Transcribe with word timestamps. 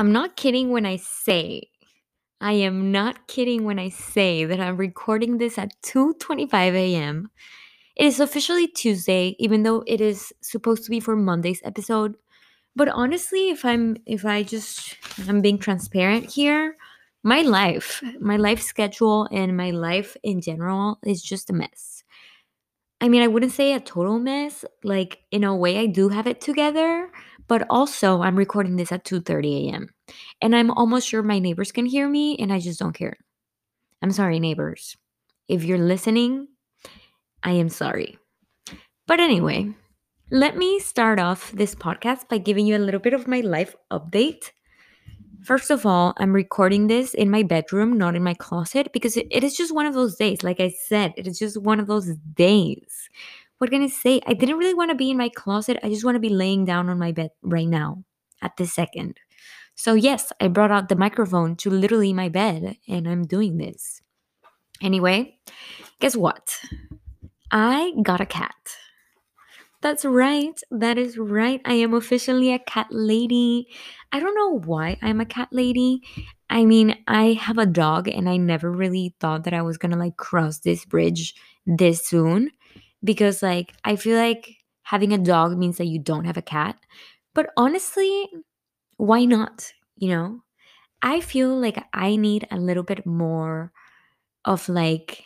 I'm 0.00 0.12
not 0.12 0.34
kidding 0.34 0.70
when 0.70 0.86
I 0.86 0.96
say 0.96 1.68
I 2.40 2.52
am 2.52 2.90
not 2.90 3.26
kidding 3.26 3.64
when 3.64 3.78
I 3.78 3.90
say 3.90 4.46
that 4.46 4.58
I'm 4.58 4.78
recording 4.78 5.36
this 5.36 5.58
at 5.58 5.74
2:25 5.82 6.74
a.m. 6.74 7.30
It 7.96 8.06
is 8.06 8.18
officially 8.18 8.66
Tuesday 8.66 9.36
even 9.38 9.62
though 9.62 9.84
it 9.86 10.00
is 10.00 10.32
supposed 10.40 10.84
to 10.84 10.90
be 10.90 11.00
for 11.00 11.16
Monday's 11.16 11.60
episode. 11.64 12.16
But 12.74 12.88
honestly, 12.88 13.50
if 13.50 13.62
I'm 13.62 13.98
if 14.06 14.24
I 14.24 14.42
just 14.42 14.96
I'm 15.28 15.42
being 15.42 15.58
transparent 15.58 16.30
here, 16.30 16.78
my 17.22 17.42
life, 17.42 18.02
my 18.20 18.38
life 18.38 18.62
schedule 18.62 19.28
and 19.30 19.54
my 19.54 19.70
life 19.70 20.16
in 20.22 20.40
general 20.40 20.98
is 21.04 21.20
just 21.20 21.50
a 21.50 21.52
mess. 21.52 22.04
I 23.02 23.10
mean, 23.10 23.20
I 23.20 23.28
wouldn't 23.28 23.52
say 23.52 23.74
a 23.74 23.80
total 23.80 24.18
mess. 24.18 24.64
Like 24.82 25.18
in 25.30 25.44
a 25.44 25.54
way 25.54 25.76
I 25.76 25.84
do 25.84 26.08
have 26.08 26.26
it 26.26 26.40
together, 26.40 27.10
but 27.50 27.66
also 27.68 28.22
I'm 28.22 28.36
recording 28.36 28.76
this 28.76 28.92
at 28.92 29.04
2:30 29.04 29.66
a.m. 29.66 29.88
And 30.40 30.54
I'm 30.54 30.70
almost 30.70 31.08
sure 31.08 31.20
my 31.20 31.40
neighbors 31.40 31.72
can 31.72 31.84
hear 31.84 32.08
me 32.08 32.36
and 32.38 32.52
I 32.52 32.60
just 32.60 32.78
don't 32.78 32.94
care. 32.94 33.16
I'm 34.00 34.12
sorry, 34.12 34.38
neighbors. 34.38 34.96
If 35.48 35.64
you're 35.64 35.86
listening, 35.92 36.46
I 37.42 37.52
am 37.58 37.68
sorry. 37.68 38.18
But 39.08 39.18
anyway, 39.18 39.74
let 40.30 40.56
me 40.56 40.78
start 40.78 41.18
off 41.18 41.50
this 41.50 41.74
podcast 41.74 42.28
by 42.28 42.38
giving 42.38 42.68
you 42.68 42.76
a 42.76 42.86
little 42.86 43.00
bit 43.00 43.14
of 43.14 43.26
my 43.26 43.40
life 43.40 43.74
update. 43.90 44.52
First 45.42 45.72
of 45.72 45.84
all, 45.84 46.14
I'm 46.18 46.32
recording 46.32 46.86
this 46.86 47.14
in 47.14 47.30
my 47.30 47.42
bedroom, 47.42 47.98
not 47.98 48.14
in 48.14 48.22
my 48.22 48.34
closet, 48.34 48.92
because 48.92 49.16
it, 49.16 49.42
is 49.42 49.56
just 49.56 49.74
one 49.74 49.86
of 49.86 49.94
those 49.94 50.14
days. 50.14 50.44
Like 50.44 50.60
I 50.60 50.68
said, 50.68 51.14
it 51.16 51.26
is 51.26 51.38
just 51.40 51.60
one 51.60 51.80
of 51.80 51.88
those 51.88 52.14
days. 52.34 53.10
What 53.60 53.70
can 53.70 53.82
I 53.82 53.88
say? 53.88 54.22
I 54.26 54.32
didn't 54.32 54.56
really 54.56 54.72
want 54.72 54.90
to 54.90 54.94
be 54.94 55.10
in 55.10 55.18
my 55.18 55.28
closet. 55.28 55.76
I 55.82 55.90
just 55.90 56.02
want 56.02 56.14
to 56.14 56.18
be 56.20 56.30
laying 56.30 56.64
down 56.64 56.88
on 56.88 56.98
my 56.98 57.12
bed 57.12 57.28
right 57.42 57.68
now 57.68 58.04
at 58.40 58.56
this 58.56 58.72
second. 58.72 59.20
So, 59.74 59.92
yes, 59.92 60.32
I 60.40 60.48
brought 60.48 60.70
out 60.70 60.88
the 60.88 60.96
microphone 60.96 61.56
to 61.56 61.68
literally 61.68 62.14
my 62.14 62.30
bed 62.30 62.78
and 62.88 63.06
I'm 63.06 63.26
doing 63.26 63.58
this. 63.58 64.00
Anyway, 64.82 65.36
guess 66.00 66.16
what? 66.16 66.58
I 67.50 67.92
got 68.02 68.22
a 68.22 68.26
cat. 68.26 68.54
That's 69.82 70.06
right. 70.06 70.58
That 70.70 70.96
is 70.96 71.18
right. 71.18 71.60
I 71.66 71.74
am 71.74 71.92
officially 71.92 72.54
a 72.54 72.60
cat 72.60 72.86
lady. 72.90 73.68
I 74.10 74.20
don't 74.20 74.34
know 74.34 74.58
why 74.58 74.96
I'm 75.02 75.20
a 75.20 75.26
cat 75.26 75.48
lady. 75.52 76.00
I 76.48 76.64
mean, 76.64 76.96
I 77.06 77.34
have 77.34 77.58
a 77.58 77.66
dog 77.66 78.08
and 78.08 78.26
I 78.26 78.38
never 78.38 78.72
really 78.72 79.14
thought 79.20 79.44
that 79.44 79.52
I 79.52 79.60
was 79.60 79.76
going 79.76 79.92
to 79.92 79.98
like 79.98 80.16
cross 80.16 80.60
this 80.60 80.86
bridge 80.86 81.34
this 81.66 82.06
soon 82.06 82.52
because 83.04 83.42
like 83.42 83.72
I 83.84 83.96
feel 83.96 84.18
like 84.18 84.56
having 84.82 85.12
a 85.12 85.18
dog 85.18 85.56
means 85.58 85.78
that 85.78 85.86
you 85.86 85.98
don't 85.98 86.24
have 86.24 86.36
a 86.36 86.42
cat. 86.42 86.76
But 87.34 87.50
honestly, 87.56 88.28
why 88.96 89.24
not? 89.24 89.72
You 89.96 90.08
know? 90.10 90.42
I 91.02 91.20
feel 91.20 91.58
like 91.60 91.84
I 91.94 92.16
need 92.16 92.48
a 92.50 92.58
little 92.58 92.82
bit 92.84 93.06
more 93.06 93.72
of 94.44 94.68
like 94.68 95.24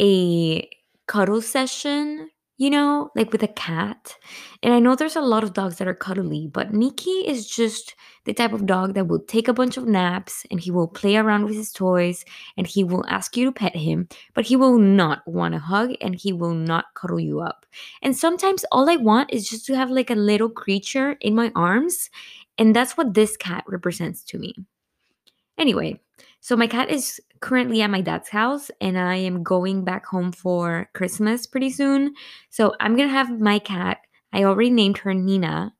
a 0.00 0.68
cuddle 1.06 1.42
session 1.42 2.30
you 2.60 2.68
know, 2.68 3.10
like 3.16 3.32
with 3.32 3.42
a 3.42 3.48
cat. 3.48 4.14
And 4.62 4.74
I 4.74 4.80
know 4.80 4.94
there's 4.94 5.16
a 5.16 5.22
lot 5.22 5.42
of 5.42 5.54
dogs 5.54 5.78
that 5.78 5.88
are 5.88 5.94
cuddly, 5.94 6.46
but 6.46 6.74
Nikki 6.74 7.26
is 7.26 7.48
just 7.48 7.94
the 8.26 8.34
type 8.34 8.52
of 8.52 8.66
dog 8.66 8.92
that 8.92 9.08
will 9.08 9.20
take 9.20 9.48
a 9.48 9.54
bunch 9.54 9.78
of 9.78 9.86
naps 9.86 10.44
and 10.50 10.60
he 10.60 10.70
will 10.70 10.86
play 10.86 11.16
around 11.16 11.46
with 11.46 11.54
his 11.54 11.72
toys 11.72 12.22
and 12.58 12.66
he 12.66 12.84
will 12.84 13.02
ask 13.08 13.34
you 13.34 13.46
to 13.46 13.52
pet 13.52 13.74
him, 13.74 14.08
but 14.34 14.44
he 14.44 14.56
will 14.56 14.76
not 14.76 15.26
want 15.26 15.54
a 15.54 15.58
hug 15.58 15.94
and 16.02 16.14
he 16.14 16.34
will 16.34 16.52
not 16.52 16.92
cuddle 16.92 17.18
you 17.18 17.40
up. 17.40 17.64
And 18.02 18.14
sometimes 18.14 18.66
all 18.70 18.90
I 18.90 18.96
want 18.96 19.32
is 19.32 19.48
just 19.48 19.64
to 19.64 19.74
have 19.74 19.90
like 19.90 20.10
a 20.10 20.14
little 20.14 20.50
creature 20.50 21.12
in 21.22 21.34
my 21.34 21.50
arms. 21.56 22.10
And 22.58 22.76
that's 22.76 22.94
what 22.94 23.14
this 23.14 23.38
cat 23.38 23.64
represents 23.68 24.22
to 24.24 24.38
me. 24.38 24.54
Anyway, 25.56 25.98
so 26.40 26.56
my 26.56 26.66
cat 26.66 26.90
is 26.90 27.20
currently 27.40 27.82
at 27.82 27.90
my 27.90 28.00
dad's 28.00 28.28
house 28.28 28.70
and 28.80 28.98
I 28.98 29.16
am 29.16 29.42
going 29.42 29.84
back 29.84 30.06
home 30.06 30.32
for 30.32 30.88
Christmas 30.94 31.46
pretty 31.46 31.70
soon. 31.70 32.14
So 32.48 32.74
I'm 32.80 32.96
going 32.96 33.08
to 33.08 33.14
have 33.14 33.40
my 33.40 33.58
cat. 33.58 33.98
I 34.32 34.44
already 34.44 34.70
named 34.70 34.98
her 34.98 35.14
Nina, 35.14 35.74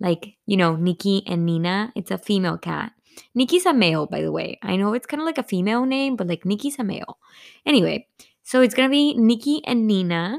like, 0.00 0.36
you 0.46 0.56
know, 0.56 0.76
Nikki 0.76 1.24
and 1.26 1.44
Nina. 1.44 1.92
It's 1.94 2.10
a 2.10 2.18
female 2.18 2.58
cat. 2.58 2.92
Nikki's 3.34 3.66
a 3.66 3.72
male, 3.72 4.06
by 4.06 4.22
the 4.22 4.32
way. 4.32 4.58
I 4.62 4.76
know 4.76 4.92
it's 4.92 5.06
kind 5.06 5.20
of 5.20 5.26
like 5.26 5.38
a 5.38 5.44
female 5.44 5.84
name, 5.84 6.16
but 6.16 6.26
like 6.26 6.44
Nikki's 6.44 6.78
a 6.78 6.84
male. 6.84 7.18
Anyway, 7.64 8.08
so 8.42 8.60
it's 8.60 8.74
going 8.74 8.88
to 8.88 8.92
be 8.92 9.14
Nikki 9.14 9.62
and 9.64 9.86
Nina. 9.86 10.38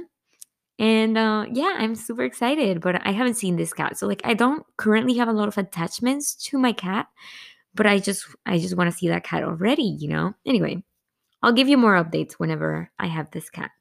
And 0.78 1.18
uh, 1.18 1.46
yeah, 1.52 1.76
I'm 1.78 1.96
super 1.96 2.24
excited, 2.24 2.82
but 2.82 3.06
I 3.08 3.12
haven't 3.12 3.36
seen 3.36 3.56
this 3.56 3.74
cat. 3.74 3.98
So 3.98 4.08
like 4.08 4.22
I 4.26 4.34
don't 4.34 4.66
currently 4.76 5.16
have 5.16 5.30
a 5.30 5.34
lot 5.34 5.48
of 5.48 5.58
attachments 5.58 6.36
to 6.48 6.58
my 6.58 6.74
cat 6.74 7.08
but 7.76 7.86
I 7.86 8.00
just 8.00 8.26
I 8.46 8.58
just 8.58 8.76
want 8.78 8.92
to 8.92 8.98
see 8.98 9.10
that 9.10 9.24
cat 9.24 9.44
already, 9.44 9.84
you 10.00 10.08
know? 10.08 10.34
Anyway, 10.46 10.84
I'll 11.44 11.54
give 11.54 11.68
you 11.68 11.78
more 11.78 12.02
updates 12.02 12.34
whenever 12.34 12.90
I 13.00 13.08
have 13.08 13.32
this 13.32 13.50
cat. 13.50 13.72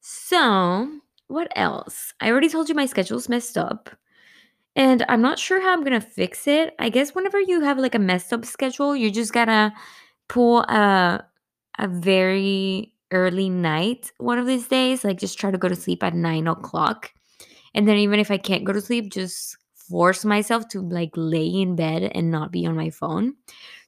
So, 0.00 1.00
what 1.28 1.52
else? 1.54 2.14
I 2.20 2.30
already 2.30 2.48
told 2.48 2.68
you 2.68 2.74
my 2.74 2.86
schedule's 2.86 3.28
messed 3.28 3.56
up. 3.56 3.90
And 4.74 5.04
I'm 5.08 5.20
not 5.20 5.38
sure 5.38 5.60
how 5.60 5.72
I'm 5.72 5.84
going 5.84 6.00
to 6.00 6.06
fix 6.06 6.46
it. 6.46 6.74
I 6.78 6.88
guess 6.88 7.14
whenever 7.14 7.38
you 7.38 7.60
have 7.60 7.78
like 7.78 7.94
a 7.94 7.98
messed 7.98 8.32
up 8.32 8.44
schedule, 8.46 8.96
you 8.96 9.10
just 9.10 9.32
got 9.32 9.44
to 9.46 9.72
pull 10.28 10.60
a 10.62 11.24
a 11.78 11.88
very 11.88 12.94
early 13.12 13.48
night 13.50 14.12
one 14.18 14.38
of 14.38 14.46
these 14.46 14.66
days. 14.68 15.04
Like 15.04 15.18
just 15.18 15.38
try 15.38 15.50
to 15.50 15.58
go 15.58 15.68
to 15.68 15.76
sleep 15.76 16.02
at 16.02 16.14
nine 16.14 16.46
o'clock. 16.46 17.12
And 17.74 17.86
then 17.86 17.96
even 17.98 18.18
if 18.18 18.30
I 18.30 18.38
can't 18.38 18.64
go 18.64 18.72
to 18.72 18.80
sleep, 18.80 19.12
just 19.12 19.56
force 19.92 20.24
myself 20.24 20.66
to 20.68 20.80
like 20.80 21.10
lay 21.16 21.46
in 21.46 21.76
bed 21.76 22.10
and 22.14 22.30
not 22.30 22.50
be 22.50 22.64
on 22.64 22.74
my 22.74 22.88
phone. 22.88 23.34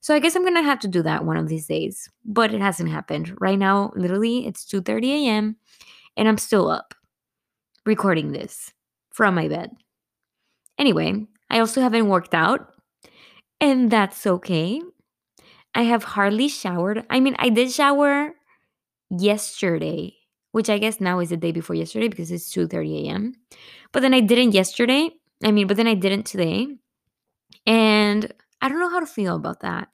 So 0.02 0.14
I 0.14 0.18
guess 0.18 0.36
I'm 0.36 0.42
going 0.42 0.54
to 0.54 0.62
have 0.62 0.80
to 0.80 0.88
do 0.88 1.02
that 1.02 1.24
one 1.24 1.38
of 1.38 1.48
these 1.48 1.66
days. 1.66 2.10
But 2.26 2.52
it 2.52 2.60
hasn't 2.60 2.90
happened. 2.90 3.34
Right 3.40 3.58
now, 3.58 3.90
literally 3.96 4.46
it's 4.46 4.66
2:30 4.66 5.24
a.m. 5.24 5.56
and 6.18 6.28
I'm 6.28 6.36
still 6.36 6.68
up 6.68 6.94
recording 7.86 8.32
this 8.32 8.70
from 9.12 9.34
my 9.34 9.48
bed. 9.48 9.70
Anyway, 10.78 11.26
I 11.48 11.60
also 11.60 11.80
haven't 11.80 12.08
worked 12.08 12.34
out, 12.34 12.74
and 13.60 13.90
that's 13.90 14.26
okay. 14.26 14.82
I 15.74 15.82
have 15.84 16.04
hardly 16.04 16.48
showered. 16.48 17.06
I 17.08 17.20
mean, 17.20 17.34
I 17.38 17.48
did 17.48 17.72
shower 17.72 18.34
yesterday, 19.08 20.14
which 20.52 20.68
I 20.68 20.78
guess 20.78 21.00
now 21.00 21.18
is 21.20 21.30
the 21.30 21.38
day 21.38 21.52
before 21.52 21.76
yesterday 21.76 22.08
because 22.08 22.30
it's 22.30 22.52
2:30 22.52 23.08
a.m. 23.08 23.32
But 23.92 24.00
then 24.02 24.12
I 24.12 24.20
didn't 24.20 24.52
yesterday 24.52 25.10
I 25.44 25.52
mean, 25.52 25.66
but 25.66 25.76
then 25.76 25.86
I 25.86 25.94
didn't 25.94 26.24
today. 26.24 26.66
And 27.66 28.32
I 28.60 28.68
don't 28.68 28.80
know 28.80 28.90
how 28.90 29.00
to 29.00 29.06
feel 29.06 29.36
about 29.36 29.60
that. 29.60 29.88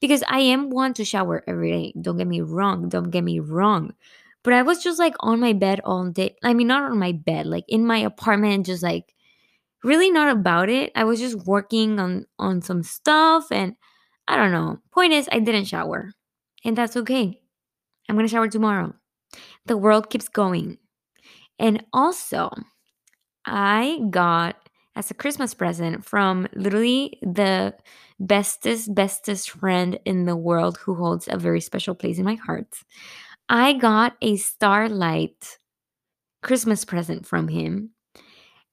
Because 0.00 0.22
I 0.28 0.40
am 0.40 0.68
one 0.68 0.92
to 0.94 1.04
shower 1.04 1.42
every 1.48 1.70
day. 1.70 1.94
Don't 2.00 2.18
get 2.18 2.26
me 2.26 2.42
wrong. 2.42 2.90
Don't 2.90 3.10
get 3.10 3.24
me 3.24 3.40
wrong. 3.40 3.94
But 4.42 4.52
I 4.52 4.62
was 4.62 4.82
just 4.82 4.98
like 4.98 5.14
on 5.20 5.40
my 5.40 5.54
bed 5.54 5.80
all 5.84 6.06
day. 6.10 6.36
I 6.44 6.52
mean, 6.52 6.66
not 6.66 6.90
on 6.90 6.98
my 6.98 7.12
bed, 7.12 7.46
like 7.46 7.64
in 7.66 7.86
my 7.86 7.96
apartment, 7.98 8.66
just 8.66 8.82
like 8.82 9.14
really 9.82 10.10
not 10.10 10.36
about 10.36 10.68
it. 10.68 10.92
I 10.94 11.04
was 11.04 11.18
just 11.18 11.46
working 11.46 11.98
on 11.98 12.26
on 12.38 12.60
some 12.60 12.82
stuff 12.82 13.50
and 13.50 13.74
I 14.28 14.36
don't 14.36 14.52
know. 14.52 14.80
Point 14.92 15.14
is, 15.14 15.28
I 15.32 15.38
didn't 15.38 15.64
shower. 15.64 16.12
And 16.64 16.76
that's 16.76 16.96
okay. 16.96 17.40
I'm 18.08 18.16
going 18.16 18.26
to 18.26 18.30
shower 18.30 18.48
tomorrow. 18.48 18.94
The 19.66 19.76
world 19.76 20.10
keeps 20.10 20.28
going. 20.28 20.78
And 21.58 21.84
also, 21.92 22.50
I 23.46 24.00
got 24.10 24.63
as 24.96 25.10
a 25.10 25.14
Christmas 25.14 25.54
present 25.54 26.04
from 26.04 26.46
literally 26.54 27.18
the 27.22 27.74
bestest, 28.20 28.94
bestest 28.94 29.50
friend 29.50 29.98
in 30.04 30.24
the 30.24 30.36
world 30.36 30.78
who 30.78 30.94
holds 30.94 31.28
a 31.28 31.36
very 31.36 31.60
special 31.60 31.94
place 31.94 32.18
in 32.18 32.24
my 32.24 32.36
heart. 32.36 32.68
I 33.48 33.74
got 33.74 34.16
a 34.22 34.36
starlight 34.36 35.58
Christmas 36.42 36.84
present 36.84 37.26
from 37.26 37.48
him. 37.48 37.90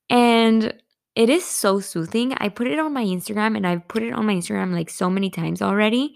And 0.09 0.73
it 1.15 1.29
is 1.29 1.45
so 1.45 1.79
soothing. 1.79 2.33
I 2.37 2.49
put 2.49 2.67
it 2.67 2.79
on 2.79 2.93
my 2.93 3.03
Instagram 3.03 3.57
and 3.57 3.65
I've 3.65 3.87
put 3.87 4.03
it 4.03 4.13
on 4.13 4.25
my 4.25 4.33
Instagram 4.33 4.73
like 4.73 4.89
so 4.89 5.09
many 5.09 5.29
times 5.29 5.61
already. 5.61 6.15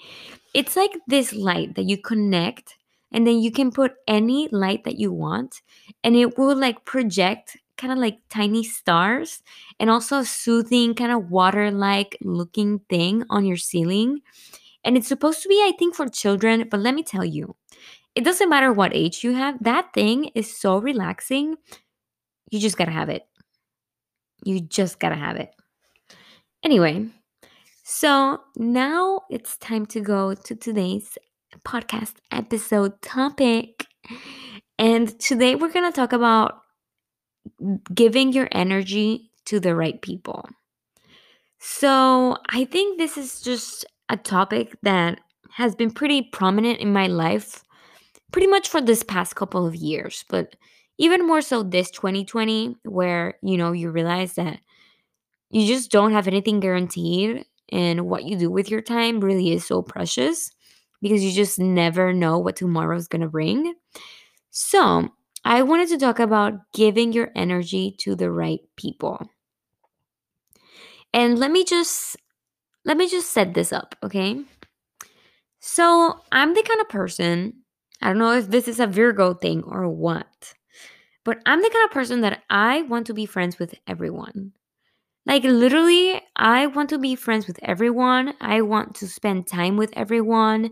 It's 0.53 0.75
like 0.75 0.91
this 1.07 1.33
light 1.33 1.75
that 1.75 1.85
you 1.85 1.97
connect 1.97 2.77
and 3.11 3.25
then 3.25 3.39
you 3.39 3.51
can 3.51 3.71
put 3.71 3.93
any 4.07 4.47
light 4.51 4.83
that 4.83 4.99
you 4.99 5.11
want 5.11 5.61
and 6.03 6.15
it 6.15 6.37
will 6.37 6.55
like 6.55 6.85
project 6.85 7.57
kind 7.77 7.93
of 7.93 7.99
like 7.99 8.19
tiny 8.29 8.63
stars 8.63 9.41
and 9.79 9.89
also 9.89 10.19
a 10.19 10.25
soothing 10.25 10.93
kind 10.93 11.11
of 11.11 11.29
water 11.29 11.71
like 11.71 12.17
looking 12.21 12.79
thing 12.89 13.23
on 13.29 13.45
your 13.45 13.57
ceiling. 13.57 14.21
And 14.83 14.95
it's 14.97 15.07
supposed 15.07 15.41
to 15.43 15.49
be, 15.49 15.55
I 15.55 15.73
think, 15.77 15.95
for 15.95 16.07
children, 16.07 16.67
but 16.69 16.79
let 16.79 16.93
me 16.93 17.03
tell 17.03 17.25
you, 17.25 17.55
it 18.13 18.23
doesn't 18.23 18.49
matter 18.49 18.71
what 18.71 18.95
age 18.95 19.23
you 19.23 19.33
have, 19.33 19.61
that 19.63 19.93
thing 19.93 20.31
is 20.35 20.55
so 20.57 20.77
relaxing. 20.77 21.55
You 22.51 22.59
just 22.59 22.77
gotta 22.77 22.91
have 22.91 23.09
it. 23.09 23.23
You 24.43 24.61
just 24.61 24.99
gotta 24.99 25.15
have 25.15 25.37
it. 25.37 25.51
Anyway, 26.63 27.07
so 27.83 28.41
now 28.55 29.21
it's 29.29 29.57
time 29.57 29.85
to 29.87 30.01
go 30.01 30.33
to 30.33 30.55
today's 30.55 31.17
podcast 31.65 32.13
episode 32.31 33.01
topic. 33.01 33.85
And 34.77 35.19
today 35.19 35.55
we're 35.55 35.71
gonna 35.71 35.91
talk 35.91 36.13
about 36.13 36.61
giving 37.93 38.33
your 38.33 38.47
energy 38.51 39.31
to 39.45 39.59
the 39.59 39.75
right 39.75 40.01
people. 40.01 40.47
So, 41.59 42.37
I 42.49 42.65
think 42.65 42.97
this 42.97 43.17
is 43.17 43.41
just 43.41 43.85
a 44.09 44.17
topic 44.17 44.75
that 44.83 45.19
has 45.51 45.75
been 45.75 45.91
pretty 45.91 46.21
prominent 46.21 46.79
in 46.79 46.93
my 46.93 47.07
life 47.07 47.63
pretty 48.31 48.47
much 48.47 48.69
for 48.69 48.81
this 48.81 49.03
past 49.03 49.35
couple 49.35 49.65
of 49.65 49.75
years, 49.75 50.25
but 50.29 50.55
even 50.97 51.25
more 51.25 51.41
so 51.41 51.63
this 51.63 51.89
2020 51.91 52.77
where, 52.83 53.35
you 53.41 53.57
know, 53.57 53.71
you 53.71 53.91
realize 53.91 54.33
that 54.35 54.59
you 55.49 55.67
just 55.67 55.91
don't 55.91 56.11
have 56.13 56.27
anything 56.27 56.59
guaranteed 56.59 57.45
and 57.71 58.07
what 58.07 58.25
you 58.25 58.37
do 58.37 58.49
with 58.49 58.69
your 58.69 58.81
time 58.81 59.19
really 59.19 59.51
is 59.51 59.65
so 59.65 59.81
precious 59.81 60.51
because 61.01 61.23
you 61.23 61.31
just 61.31 61.59
never 61.59 62.13
know 62.13 62.37
what 62.39 62.55
tomorrow's 62.55 63.07
going 63.07 63.21
to 63.21 63.27
bring. 63.27 63.73
So, 64.51 65.09
I 65.45 65.61
wanted 65.61 65.89
to 65.89 65.97
talk 65.97 66.19
about 66.19 66.55
giving 66.73 67.13
your 67.13 67.31
energy 67.35 67.95
to 67.99 68.15
the 68.15 68.31
right 68.31 68.59
people. 68.75 69.29
And 71.13 71.39
let 71.39 71.51
me 71.51 71.63
just 71.63 72.17
let 72.85 72.97
me 72.97 73.09
just 73.09 73.31
set 73.31 73.53
this 73.53 73.73
up, 73.73 73.95
okay? 74.03 74.43
So, 75.59 76.19
I'm 76.31 76.53
the 76.53 76.63
kind 76.63 76.81
of 76.81 76.89
person, 76.89 77.53
I 78.01 78.07
don't 78.09 78.17
know 78.19 78.33
if 78.33 78.49
this 78.49 78.67
is 78.67 78.79
a 78.79 78.87
Virgo 78.87 79.33
thing 79.33 79.63
or 79.63 79.89
what, 79.89 80.53
but 81.25 81.39
I'm 81.45 81.61
the 81.61 81.69
kind 81.69 81.85
of 81.85 81.91
person 81.91 82.21
that 82.21 82.43
I 82.49 82.83
want 82.83 83.07
to 83.07 83.13
be 83.13 83.25
friends 83.25 83.59
with 83.59 83.75
everyone. 83.87 84.53
Like, 85.25 85.43
literally, 85.43 86.21
I 86.35 86.67
want 86.67 86.89
to 86.91 86.99
be 86.99 87.15
friends 87.15 87.47
with 87.47 87.59
everyone. 87.63 88.35
I 88.41 88.61
want 88.61 88.95
to 88.97 89.07
spend 89.07 89.47
time 89.47 89.77
with 89.77 89.91
everyone. 89.93 90.71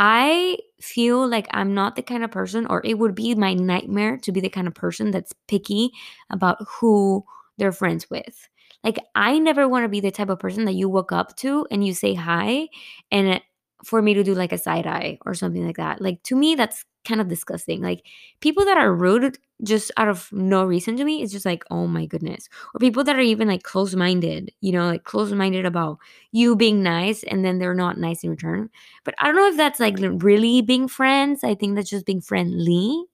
I 0.00 0.58
feel 0.80 1.26
like 1.28 1.48
I'm 1.50 1.74
not 1.74 1.96
the 1.96 2.02
kind 2.02 2.22
of 2.22 2.30
person, 2.30 2.66
or 2.66 2.80
it 2.84 2.98
would 2.98 3.14
be 3.16 3.34
my 3.34 3.54
nightmare 3.54 4.16
to 4.18 4.32
be 4.32 4.40
the 4.40 4.48
kind 4.48 4.68
of 4.68 4.74
person 4.74 5.10
that's 5.10 5.32
picky 5.48 5.90
about 6.30 6.58
who 6.80 7.24
they're 7.58 7.72
friends 7.72 8.08
with. 8.08 8.48
Like, 8.84 8.98
I 9.16 9.38
never 9.40 9.68
want 9.68 9.84
to 9.84 9.88
be 9.88 9.98
the 10.00 10.12
type 10.12 10.28
of 10.28 10.38
person 10.38 10.64
that 10.66 10.74
you 10.74 10.88
walk 10.88 11.10
up 11.10 11.36
to 11.38 11.66
and 11.70 11.84
you 11.84 11.94
say 11.94 12.14
hi, 12.14 12.68
and 13.10 13.40
for 13.84 14.02
me 14.02 14.14
to 14.14 14.24
do 14.24 14.34
like 14.34 14.52
a 14.52 14.58
side 14.58 14.86
eye 14.86 15.18
or 15.24 15.34
something 15.34 15.64
like 15.66 15.76
that. 15.76 16.00
Like, 16.00 16.22
to 16.24 16.36
me, 16.36 16.54
that's 16.54 16.84
kind 17.06 17.20
of 17.20 17.28
disgusting. 17.28 17.80
Like, 17.80 18.02
people 18.40 18.64
that 18.64 18.76
are 18.76 18.92
rude 18.94 19.38
just 19.62 19.90
out 19.96 20.08
of 20.08 20.28
no 20.32 20.64
reason 20.64 20.96
to 20.96 21.04
me, 21.04 21.22
it's 21.22 21.32
just 21.32 21.46
like, 21.46 21.64
oh 21.70 21.86
my 21.86 22.06
goodness. 22.06 22.48
Or 22.74 22.78
people 22.78 23.04
that 23.04 23.16
are 23.16 23.20
even 23.20 23.48
like 23.48 23.62
close 23.62 23.94
minded, 23.94 24.52
you 24.60 24.72
know, 24.72 24.86
like 24.86 25.04
close 25.04 25.32
minded 25.32 25.64
about 25.66 25.98
you 26.32 26.56
being 26.56 26.82
nice 26.82 27.22
and 27.24 27.44
then 27.44 27.58
they're 27.58 27.74
not 27.74 27.98
nice 27.98 28.24
in 28.24 28.30
return. 28.30 28.70
But 29.04 29.14
I 29.18 29.26
don't 29.26 29.36
know 29.36 29.48
if 29.48 29.56
that's 29.56 29.80
like 29.80 29.96
really 30.00 30.62
being 30.62 30.88
friends. 30.88 31.42
I 31.44 31.54
think 31.54 31.76
that's 31.76 31.90
just 31.90 32.06
being 32.06 32.20
friendly. 32.20 33.04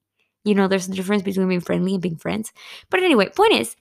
You 0.45 0.55
know, 0.55 0.69
there's 0.69 0.89
a 0.89 0.93
difference 0.93 1.23
between 1.23 1.49
being 1.49 1.61
friendly 1.61 1.95
and 1.95 2.03
being 2.03 2.17
friends. 2.17 2.53
But 2.91 3.03
anyway, 3.03 3.29
point 3.31 3.55
is, 3.55 3.77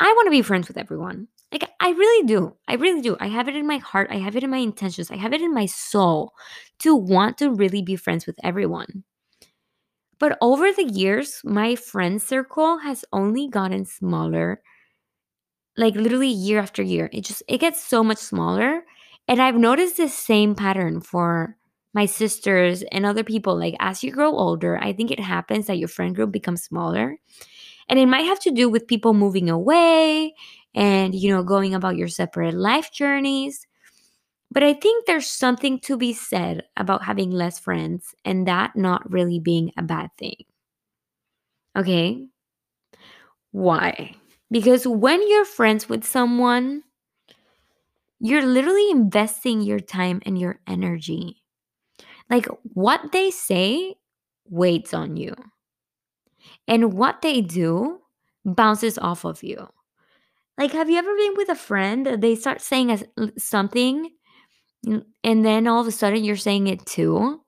I 0.00 0.12
want 0.16 0.26
to 0.26 0.30
be 0.30 0.42
friends 0.42 0.68
with 0.68 0.78
everyone. 0.78 1.28
Like, 1.52 1.68
I 1.80 1.90
really 1.90 2.26
do. 2.26 2.56
I 2.68 2.74
really 2.74 3.00
do. 3.00 3.16
I 3.18 3.26
have 3.26 3.48
it 3.48 3.56
in 3.56 3.66
my 3.66 3.78
heart. 3.78 4.08
I 4.10 4.16
have 4.18 4.36
it 4.36 4.44
in 4.44 4.50
my 4.50 4.58
intentions. 4.58 5.10
I 5.10 5.16
have 5.16 5.32
it 5.32 5.42
in 5.42 5.52
my 5.52 5.66
soul 5.66 6.32
to 6.80 6.94
want 6.94 7.38
to 7.38 7.50
really 7.50 7.82
be 7.82 7.96
friends 7.96 8.26
with 8.26 8.38
everyone. 8.44 9.04
But 10.20 10.38
over 10.40 10.70
the 10.70 10.84
years, 10.84 11.40
my 11.44 11.74
friend 11.74 12.22
circle 12.22 12.78
has 12.78 13.04
only 13.12 13.48
gotten 13.48 13.84
smaller. 13.84 14.62
Like 15.76 15.94
literally 15.94 16.28
year 16.28 16.58
after 16.60 16.82
year. 16.82 17.08
It 17.12 17.24
just 17.24 17.42
it 17.48 17.58
gets 17.58 17.82
so 17.82 18.02
much 18.04 18.18
smaller. 18.18 18.82
And 19.28 19.40
I've 19.40 19.56
noticed 19.56 19.96
the 19.96 20.08
same 20.08 20.54
pattern 20.54 21.00
for 21.00 21.56
my 21.94 22.06
sisters 22.06 22.82
and 22.92 23.06
other 23.06 23.24
people. 23.24 23.56
Like 23.58 23.76
as 23.80 24.02
you 24.02 24.12
grow 24.12 24.36
older, 24.36 24.78
I 24.78 24.92
think 24.92 25.10
it 25.10 25.20
happens 25.20 25.66
that 25.66 25.78
your 25.78 25.88
friend 25.88 26.14
group 26.14 26.32
becomes 26.32 26.62
smaller. 26.62 27.18
And 27.88 27.98
it 27.98 28.06
might 28.06 28.26
have 28.26 28.40
to 28.40 28.50
do 28.50 28.68
with 28.68 28.86
people 28.86 29.14
moving 29.14 29.50
away 29.50 30.34
and 30.74 31.14
you 31.14 31.30
know 31.30 31.42
going 31.42 31.74
about 31.74 31.96
your 31.96 32.08
separate 32.08 32.54
life 32.54 32.92
journeys. 32.92 33.66
But 34.52 34.64
I 34.64 34.74
think 34.74 35.06
there's 35.06 35.30
something 35.30 35.78
to 35.80 35.96
be 35.96 36.12
said 36.12 36.64
about 36.76 37.04
having 37.04 37.30
less 37.30 37.58
friends 37.58 38.14
and 38.24 38.48
that 38.48 38.74
not 38.74 39.08
really 39.10 39.38
being 39.38 39.70
a 39.76 39.82
bad 39.82 40.10
thing. 40.18 40.44
Okay? 41.76 42.26
Why? 43.52 44.14
Because 44.50 44.86
when 44.86 45.26
you're 45.28 45.44
friends 45.44 45.88
with 45.88 46.04
someone, 46.04 46.82
you're 48.18 48.44
literally 48.44 48.90
investing 48.90 49.62
your 49.62 49.80
time 49.80 50.20
and 50.26 50.38
your 50.38 50.58
energy. 50.66 51.42
Like 52.28 52.46
what 52.74 53.12
they 53.12 53.30
say 53.30 53.94
waits 54.48 54.92
on 54.92 55.16
you, 55.16 55.34
and 56.66 56.92
what 56.94 57.22
they 57.22 57.40
do 57.40 58.00
bounces 58.44 58.98
off 58.98 59.24
of 59.24 59.42
you. 59.42 59.68
Like, 60.60 60.72
have 60.72 60.90
you 60.90 60.98
ever 60.98 61.16
been 61.16 61.34
with 61.36 61.48
a 61.48 61.54
friend? 61.54 62.06
They 62.06 62.36
start 62.36 62.60
saying 62.60 63.02
something 63.38 64.10
and 64.86 65.44
then 65.44 65.66
all 65.66 65.80
of 65.80 65.86
a 65.86 65.92
sudden 65.92 66.22
you're 66.22 66.36
saying 66.36 66.66
it 66.66 66.84
too. 66.84 67.40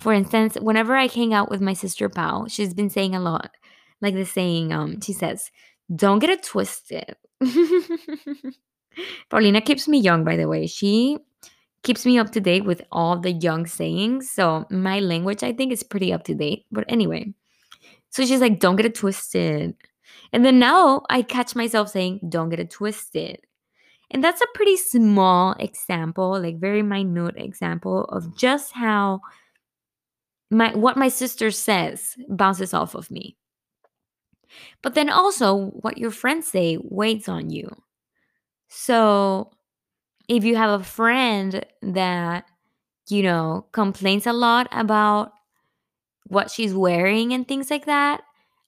For 0.00 0.12
instance, 0.12 0.56
whenever 0.60 0.96
I 0.96 1.06
hang 1.06 1.34
out 1.34 1.50
with 1.50 1.60
my 1.60 1.72
sister 1.72 2.08
Pau, 2.08 2.46
she's 2.48 2.74
been 2.74 2.90
saying 2.90 3.14
a 3.14 3.20
lot, 3.20 3.52
like 4.00 4.14
the 4.14 4.24
saying, 4.24 4.72
um, 4.72 5.00
she 5.00 5.12
says, 5.12 5.52
don't 5.94 6.18
get 6.18 6.30
it 6.30 6.42
twisted. 6.42 7.14
Paulina 9.30 9.60
keeps 9.60 9.86
me 9.86 9.98
young, 9.98 10.24
by 10.24 10.36
the 10.36 10.48
way. 10.48 10.66
She 10.66 11.18
keeps 11.84 12.04
me 12.04 12.18
up 12.18 12.30
to 12.32 12.40
date 12.40 12.64
with 12.64 12.82
all 12.90 13.18
the 13.18 13.32
young 13.32 13.66
sayings. 13.66 14.30
So 14.30 14.66
my 14.68 14.98
language, 14.98 15.44
I 15.44 15.52
think, 15.52 15.72
is 15.72 15.84
pretty 15.84 16.12
up 16.12 16.24
to 16.24 16.34
date. 16.34 16.64
But 16.72 16.86
anyway, 16.88 17.34
so 18.08 18.24
she's 18.24 18.40
like, 18.40 18.58
don't 18.58 18.76
get 18.76 18.86
it 18.86 18.94
twisted. 18.94 19.76
And 20.32 20.44
then 20.44 20.58
now 20.58 21.02
I 21.10 21.22
catch 21.22 21.56
myself 21.56 21.90
saying, 21.90 22.20
don't 22.28 22.50
get 22.50 22.60
it 22.60 22.70
twisted. 22.70 23.40
And 24.10 24.24
that's 24.24 24.40
a 24.40 24.46
pretty 24.54 24.76
small 24.76 25.54
example, 25.58 26.40
like 26.40 26.58
very 26.58 26.82
minute 26.82 27.36
example 27.36 28.04
of 28.06 28.36
just 28.36 28.72
how 28.72 29.20
my 30.50 30.74
what 30.74 30.96
my 30.96 31.08
sister 31.08 31.50
says 31.52 32.16
bounces 32.28 32.74
off 32.74 32.94
of 32.94 33.10
me. 33.10 33.36
But 34.82 34.94
then 34.94 35.10
also 35.10 35.66
what 35.80 35.98
your 35.98 36.10
friends 36.10 36.48
say 36.48 36.76
weighs 36.82 37.28
on 37.28 37.50
you. 37.50 37.70
So 38.68 39.50
if 40.28 40.44
you 40.44 40.56
have 40.56 40.80
a 40.80 40.84
friend 40.84 41.64
that 41.82 42.46
you 43.08 43.22
know 43.22 43.66
complains 43.70 44.26
a 44.26 44.32
lot 44.32 44.68
about 44.72 45.32
what 46.26 46.50
she's 46.50 46.74
wearing 46.74 47.32
and 47.32 47.46
things 47.46 47.70
like 47.70 47.86
that, 47.86 48.22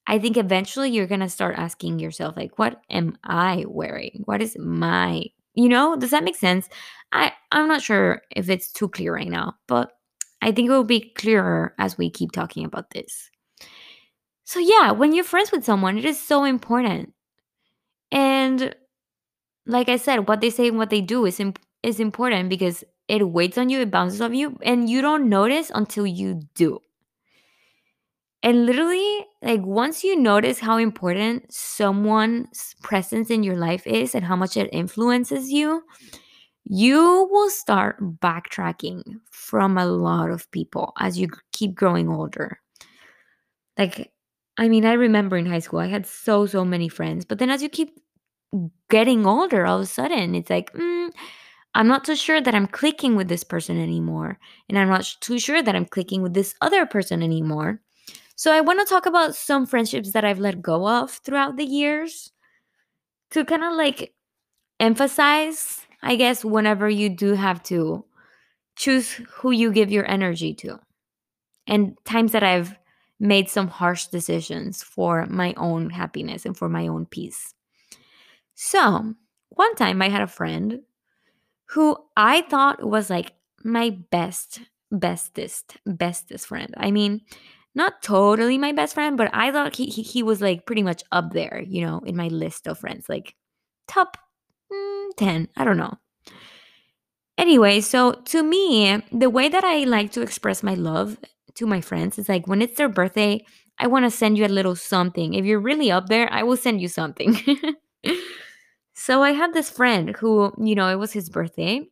I 0.07 0.19
think 0.19 0.37
eventually 0.37 0.91
you're 0.91 1.07
going 1.07 1.21
to 1.21 1.29
start 1.29 1.59
asking 1.59 1.99
yourself 1.99 2.37
like 2.37 2.59
what 2.59 2.81
am 2.91 3.17
I 3.25 3.65
wearing? 3.69 4.23
What 4.25 4.43
is 4.43 4.57
my, 4.59 5.25
you 5.55 5.69
know, 5.69 5.97
does 5.97 6.11
that 6.11 6.25
make 6.25 6.37
sense? 6.37 6.69
I 7.13 7.33
I'm 7.51 7.69
not 7.69 7.83
sure 7.83 8.23
if 8.35 8.49
it's 8.49 8.73
too 8.73 8.89
clear 8.89 9.15
right 9.15 9.29
now, 9.29 9.55
but 9.69 9.93
I 10.41 10.51
think 10.51 10.69
it 10.69 10.73
will 10.73 10.85
be 10.85 11.13
clearer 11.15 11.75
as 11.79 11.97
we 11.97 12.11
keep 12.11 12.33
talking 12.33 12.65
about 12.65 12.91
this. 12.91 13.31
So 14.45 14.59
yeah, 14.59 14.91
when 14.91 15.15
you're 15.15 15.25
friends 15.25 15.53
with 15.53 15.65
someone, 15.65 15.97
it 15.97 16.05
is 16.05 16.21
so 16.21 16.45
important. 16.45 17.15
And 18.11 18.75
like 19.67 19.89
I 19.89 19.97
said, 19.97 20.29
what 20.29 20.41
they 20.41 20.51
say 20.51 20.69
and 20.69 20.79
what 20.79 20.91
they 20.91 21.01
do 21.01 21.25
is 21.27 21.41
imp- 21.41 21.61
is 21.83 22.01
important 22.01 22.49
because 22.49 22.85
it 23.09 23.29
weighs 23.29 23.59
on 23.59 23.71
you, 23.71 23.81
it 23.81 23.91
bounces 23.91 24.21
off 24.21 24.33
you, 24.33 24.59
and 24.63 24.89
you 24.91 25.01
don't 25.01 25.29
notice 25.29 25.71
until 25.75 26.07
you 26.07 26.43
do. 26.55 26.81
And 28.43 28.67
literally, 28.67 29.27
like 29.41 29.63
once 29.65 30.03
you 30.03 30.17
notice 30.17 30.59
how 30.59 30.77
important 30.77 31.53
someone's 31.53 32.75
presence 32.83 33.31
in 33.31 33.43
your 33.45 33.57
life 33.57 33.87
is 33.87 34.15
and 34.15 34.25
how 34.25 34.35
much 34.37 34.57
it 34.57 34.69
influences 34.73 35.51
you, 35.51 35.85
you 36.65 37.29
will 37.31 37.51
start 37.51 37.99
backtracking 38.21 39.03
from 39.31 39.79
a 39.79 39.87
lot 39.87 40.31
of 40.31 40.51
people 40.53 40.93
as 40.99 41.19
you 41.19 41.29
keep 41.53 41.75
growing 41.75 42.09
older. 42.09 42.61
Like, 43.79 44.13
I 44.59 44.69
mean, 44.69 44.85
I 44.85 44.93
remember 44.93 45.37
in 45.37 45.47
high 45.47 45.59
school, 45.61 45.81
I 45.81 45.87
had 45.89 46.07
so, 46.07 46.47
so 46.47 46.65
many 46.65 46.89
friends, 46.89 47.25
but 47.25 47.39
then 47.39 47.51
as 47.51 47.63
you 47.63 47.69
keep 47.69 47.99
getting 48.91 49.27
older, 49.27 49.67
all 49.67 49.79
of 49.79 49.85
a 49.85 49.87
sudden, 49.87 50.35
it's 50.37 50.51
like, 50.51 50.73
mm, 50.75 51.11
I'm 51.75 51.89
not 51.89 52.07
so 52.07 52.17
sure 52.17 52.43
that 52.43 52.57
I'm 52.57 52.69
clicking 52.69 53.17
with 53.17 53.29
this 53.29 53.45
person 53.45 53.81
anymore. 53.81 54.41
And 54.71 54.79
I'm 54.79 54.91
not 54.91 55.05
too 55.23 55.41
sure 55.41 55.63
that 55.63 55.77
I'm 55.77 55.87
clicking 55.87 56.23
with 56.23 56.35
this 56.35 56.57
other 56.63 56.87
person 56.87 57.23
anymore. 57.23 57.82
So 58.43 58.53
I 58.53 58.61
want 58.61 58.81
to 58.81 58.85
talk 58.85 59.07
about 59.07 59.37
some 59.37 59.67
friendships 59.67 60.11
that 60.11 60.25
I've 60.25 60.41
let 60.41 60.61
go 60.61 60.89
of 60.89 61.13
throughout 61.13 61.57
the 61.57 61.65
years 61.65 62.33
to 63.31 63.45
kind 63.45 63.63
of 63.63 63.75
like 63.75 64.15
emphasize, 64.81 65.87
I 66.03 66.17
guess, 66.17 66.45
whenever 66.45 66.91
you 66.91 67.09
do 67.09 67.35
have 67.35 67.63
to 67.71 68.05
choose 68.75 69.13
who 69.31 69.53
you 69.53 69.71
give 69.71 69.93
your 69.93 70.11
energy 70.11 70.55
to. 70.55 70.81
And 71.69 71.97
times 72.05 72.33
that 72.33 72.43
I've 72.43 72.77
made 73.21 73.49
some 73.49 73.69
harsh 73.69 74.09
decisions 74.09 74.83
for 74.83 75.25
my 75.27 75.55
own 75.57 75.91
happiness 75.91 76.45
and 76.45 76.57
for 76.57 76.69
my 76.69 76.89
own 76.89 77.07
peace. 77.07 77.55
So, 78.57 79.15
one 79.51 79.75
time 79.77 80.03
I 80.03 80.09
had 80.09 80.21
a 80.21 80.27
friend 80.27 80.81
who 81.67 81.97
I 82.17 82.41
thought 82.41 82.83
was 82.83 83.09
like 83.09 83.35
my 83.63 83.91
best, 84.11 84.63
bestest, 84.91 85.77
bestest 85.87 86.49
friend. 86.49 86.75
I 86.77 86.91
mean, 86.91 87.21
not 87.75 88.03
totally 88.03 88.59
my 88.59 88.73
best 88.73 88.95
friend, 88.95 89.17
but 89.17 89.31
I 89.33 89.51
thought 89.51 89.77
he, 89.77 89.87
he, 89.87 90.03
he 90.03 90.23
was 90.23 90.41
like 90.41 90.67
pretty 90.67 90.83
much 90.83 91.03
up 91.11 91.33
there, 91.33 91.63
you 91.67 91.85
know, 91.85 92.01
in 92.01 92.17
my 92.17 92.29
list 92.29 92.67
of 92.67 92.79
friends, 92.79 93.09
like 93.09 93.35
top, 93.89 94.17
mm, 94.73 95.11
10. 95.17 95.49
I 95.57 95.65
don't 95.65 95.79
know. 95.79 95.95
Anyway, 97.39 97.81
so 97.81 98.13
to 98.13 98.43
me, 98.43 99.03
the 99.11 99.31
way 99.31 99.49
that 99.49 99.65
I 99.65 99.85
like 99.85 100.13
to 100.13 100.23
express 100.23 100.63
my 100.63 100.75
love 100.75 101.17
to 101.55 101.67
my 101.67 101.81
friends 101.81 102.19
is 102.19 102.29
like 102.29 102.47
when 102.47 102.63
it's 102.63 102.77
their 102.77 102.89
birthday, 102.89 103.45
I 103.79 103.87
want 103.87 104.05
to 104.05 104.11
send 104.11 104.37
you 104.37 104.45
a 104.45 104.49
little 104.49 104.77
something. 104.77 105.35
If 105.35 105.45
you're 105.45 105.59
really 105.59 105.91
up 105.91 106.07
there, 106.09 106.31
I 106.33 106.43
will 106.43 106.57
send 106.57 106.81
you 106.81 106.89
something. 106.89 107.37
so 108.95 109.23
I 109.23 109.33
had 109.33 109.55
this 109.55 109.71
friend 109.71 110.15
who, 110.17 110.53
you 110.63 110.75
know, 110.75 110.89
it 110.89 110.97
was 110.97 111.13
his 111.13 111.31
birthday. 111.31 111.89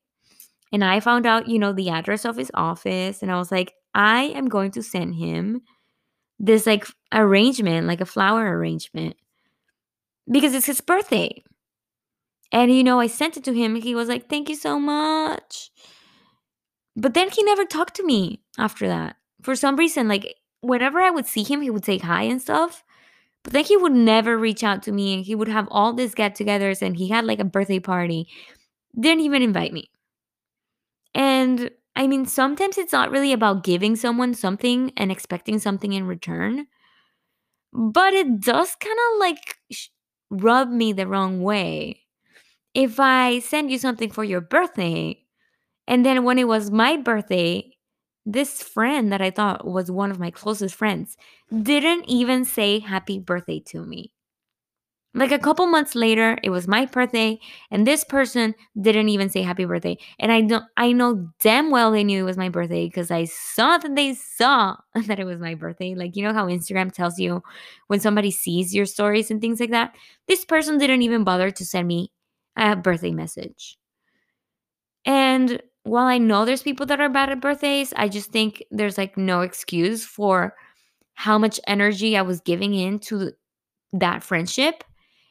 And 0.73 0.85
I 0.85 1.01
found 1.01 1.27
out, 1.27 1.49
you 1.49 1.59
know, 1.59 1.73
the 1.73 1.91
address 1.91 2.25
of 2.25 2.37
his 2.37 2.51
office. 2.55 3.23
And 3.23 3.33
I 3.33 3.39
was 3.39 3.51
like, 3.51 3.73
I 3.95 4.23
am 4.23 4.49
going 4.49 4.71
to 4.73 4.83
send 4.83 5.17
him 5.17 5.63
this 6.39 6.67
like 6.67 6.87
arrangement, 7.13 7.87
like 7.87 8.01
a 8.01 8.07
flower 8.07 8.57
arrangement, 8.57 9.17
because 10.31 10.55
it's 10.55 10.67
his 10.67 10.81
birthday. 10.81 11.43
And, 12.53 12.75
you 12.75 12.83
know, 12.83 12.99
I 12.99 13.07
sent 13.07 13.37
it 13.37 13.45
to 13.45 13.55
him. 13.55 13.77
He 13.77 13.95
was 13.95 14.09
like, 14.09 14.29
thank 14.29 14.49
you 14.49 14.57
so 14.57 14.81
much. 14.81 15.71
But 16.97 17.15
then 17.15 17.31
he 17.31 17.43
never 17.43 17.65
talked 17.65 17.95
to 17.97 18.05
me 18.05 18.41
after 18.59 18.89
that. 18.89 19.17
For 19.43 19.55
some 19.55 19.77
reason, 19.77 20.09
like 20.09 20.37
whenever 20.61 21.01
I 21.01 21.11
would 21.11 21.27
see 21.27 21.45
him, 21.45 21.63
he 21.63 21.71
would 21.71 21.85
say 21.85 21.99
hi 21.99 22.23
and 22.25 22.43
stuff. 22.43 22.83
But 23.43 23.53
then 23.53 23.65
he 23.65 23.77
would 23.77 23.93
never 23.93 24.37
reach 24.37 24.63
out 24.63 24.83
to 24.83 24.93
me 24.93 25.15
and 25.15 25.25
he 25.25 25.35
would 25.35 25.49
have 25.49 25.69
all 25.71 25.93
these 25.93 26.15
get 26.15 26.37
togethers 26.37 26.83
and 26.83 26.97
he 26.97 27.09
had 27.09 27.25
like 27.25 27.41
a 27.41 27.45
birthday 27.45 27.79
party. 27.79 28.29
Didn't 28.99 29.25
even 29.25 29.43
invite 29.43 29.73
me. 29.73 29.91
And 31.15 31.71
I 31.97 32.07
mean, 32.07 32.25
sometimes 32.27 32.79
it's 32.79 32.93
not 32.93 33.11
really 33.11 33.33
about 33.33 33.65
giving 33.65 33.97
someone 33.97 34.35
something 34.35 34.93
and 34.97 35.11
expecting 35.13 35.59
something 35.59 35.93
in 35.93 36.07
return, 36.07 36.67
but 37.73 38.13
it 38.15 38.41
does 38.41 38.75
kind 38.77 38.99
of 39.13 39.19
like 39.19 39.57
rub 40.31 40.71
me 40.71 40.93
the 40.93 41.07
wrong 41.07 41.43
way. 41.43 42.03
If 42.75 43.01
I 43.01 43.41
send 43.41 43.71
you 43.71 43.79
something 43.79 44.11
for 44.11 44.25
your 44.25 44.41
birthday, 44.43 45.25
and 45.89 46.07
then 46.07 46.25
when 46.25 46.39
it 46.39 46.49
was 46.49 46.71
my 46.71 46.97
birthday, 46.99 47.73
this 48.27 48.63
friend 48.63 49.13
that 49.13 49.23
I 49.23 49.31
thought 49.31 49.67
was 49.67 49.91
one 49.91 50.11
of 50.11 50.21
my 50.21 50.31
closest 50.31 50.75
friends 50.77 51.17
didn't 51.63 52.07
even 52.09 52.45
say 52.45 52.81
happy 52.81 53.19
birthday 53.19 53.61
to 53.69 53.85
me. 53.87 54.13
Like 55.13 55.33
a 55.33 55.41
couple 55.41 55.67
months 55.67 55.97
later, 55.97 56.39
it 56.45 56.51
was 56.51 56.69
my 56.69 56.87
birthday, 56.87 57.41
and 57.73 57.85
this 57.85 58.05
person 58.05 58.55
didn't 58.81 59.09
even 59.09 59.29
say 59.29 59.43
happy 59.43 59.65
birthday. 59.65 59.99
And 60.21 60.31
I 60.31 60.41
know 60.41 60.61
I 60.77 60.93
know 60.93 61.29
damn 61.41 61.71
well 61.73 61.91
they 61.91 62.05
knew 62.05 62.21
it 62.23 62.27
was 62.27 62.37
my 62.37 62.49
birthday 62.49 62.87
because 62.87 63.11
I 63.11 63.25
saw 63.25 63.77
that 63.79 63.97
they 63.97 64.15
saw 64.15 64.77
that 65.07 65.19
it 65.19 65.25
was 65.25 65.41
my 65.41 65.55
birthday. 65.57 65.97
Like 65.97 66.15
you 66.15 66.23
know 66.23 66.33
how 66.33 66.47
Instagram 66.47 66.93
tells 66.93 67.19
you 67.19 67.43
when 67.89 67.99
somebody 67.99 68.31
sees 68.31 68.73
your 68.73 68.87
stories 68.87 69.33
and 69.33 69.41
things 69.41 69.59
like 69.59 69.71
that. 69.71 69.97
This 70.29 70.45
person 70.45 70.79
didn't 70.79 71.03
even 71.03 71.25
bother 71.25 71.51
to 71.51 71.67
send 71.67 71.89
me 71.89 72.13
a 72.57 72.77
birthday 72.77 73.11
message. 73.11 73.79
And 75.05 75.61
while 75.83 76.07
I 76.07 76.19
know 76.19 76.45
there's 76.45 76.63
people 76.63 76.87
that 76.87 77.01
are 77.01 77.09
bad 77.09 77.31
at 77.31 77.41
birthdays, 77.41 77.93
I 77.97 78.09
just 78.09 78.31
think 78.31 78.63
there's 78.71 78.99
like 78.99 79.17
no 79.17 79.41
excuse 79.41 80.05
for 80.05 80.55
how 81.15 81.37
much 81.37 81.59
energy 81.67 82.17
I 82.17 82.23
was 82.23 82.41
giving 82.41 82.75
into 82.75 83.33
that 83.93 84.23
friendship 84.23 84.85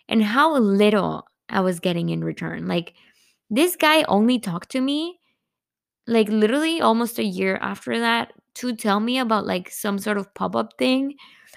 and 0.09 0.21
how 0.21 0.57
little 0.57 1.25
I 1.47 1.61
was 1.61 1.79
getting 1.79 2.09
in 2.09 2.23
return. 2.23 2.67
Like 2.67 2.93
this 3.49 3.77
guy 3.77 4.03
only 4.03 4.39
talked 4.39 4.71
to 4.71 4.81
me 4.81 5.19
like 6.07 6.27
literally 6.27 6.81
almost 6.81 7.19
a 7.19 7.23
year 7.23 7.57
after 7.61 7.99
that 7.99 8.33
to 8.55 8.75
tell 8.75 8.99
me 8.99 9.19
about 9.19 9.45
like 9.45 9.69
some 9.69 9.99
sort 9.99 10.17
of 10.17 10.33
pop-up 10.33 10.73
thing 10.77 11.15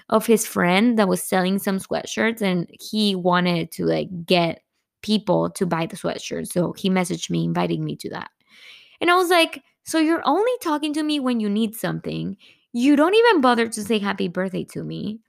of 0.09 0.25
his 0.25 0.45
friend 0.45 0.97
that 0.97 1.07
was 1.07 1.23
selling 1.23 1.57
some 1.57 1.79
sweatshirts 1.79 2.41
and 2.41 2.69
he 2.79 3.15
wanted 3.15 3.71
to 3.71 3.85
like 3.85 4.09
get 4.25 4.61
people 5.01 5.49
to 5.49 5.65
buy 5.65 5.85
the 5.85 5.97
sweatshirt. 5.97 6.47
So 6.47 6.73
he 6.73 6.89
messaged 6.89 7.29
me 7.29 7.43
inviting 7.43 7.83
me 7.83 7.95
to 7.97 8.09
that. 8.11 8.29
And 9.01 9.09
I 9.09 9.15
was 9.15 9.29
like, 9.29 9.63
so 9.83 9.97
you're 9.97 10.25
only 10.25 10.51
talking 10.61 10.93
to 10.93 11.03
me 11.03 11.19
when 11.19 11.39
you 11.39 11.49
need 11.49 11.75
something. 11.75 12.37
You 12.71 12.95
don't 12.95 13.15
even 13.15 13.41
bother 13.41 13.67
to 13.67 13.83
say 13.83 13.99
happy 13.99 14.27
birthday 14.27 14.63
to 14.65 14.83
me. 14.83 15.19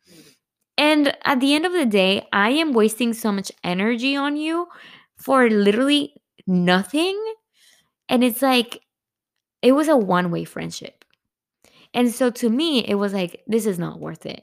And 0.77 1.17
at 1.25 1.41
the 1.41 1.55
end 1.55 1.67
of 1.67 1.73
the 1.73 1.87
day, 1.87 2.27
I 2.33 2.51
am 2.51 2.73
wasting 2.73 3.15
so 3.15 3.31
much 3.31 3.53
energy 3.63 4.17
on 4.17 4.37
you 4.37 4.67
for 5.17 5.49
literally 5.49 6.15
nothing. 6.47 7.19
And 8.09 8.25
it's 8.25 8.43
like, 8.43 8.81
it 9.63 9.73
was 9.73 9.89
a 9.89 9.97
one 9.97 10.31
way 10.31 10.45
friendship. 10.45 11.05
And 11.95 12.13
so 12.13 12.31
to 12.31 12.51
me, 12.51 12.85
it 12.87 12.97
was 12.97 13.13
like, 13.13 13.43
this 13.47 13.67
is 13.67 13.79
not 13.79 14.01
worth 14.01 14.27
it. 14.27 14.43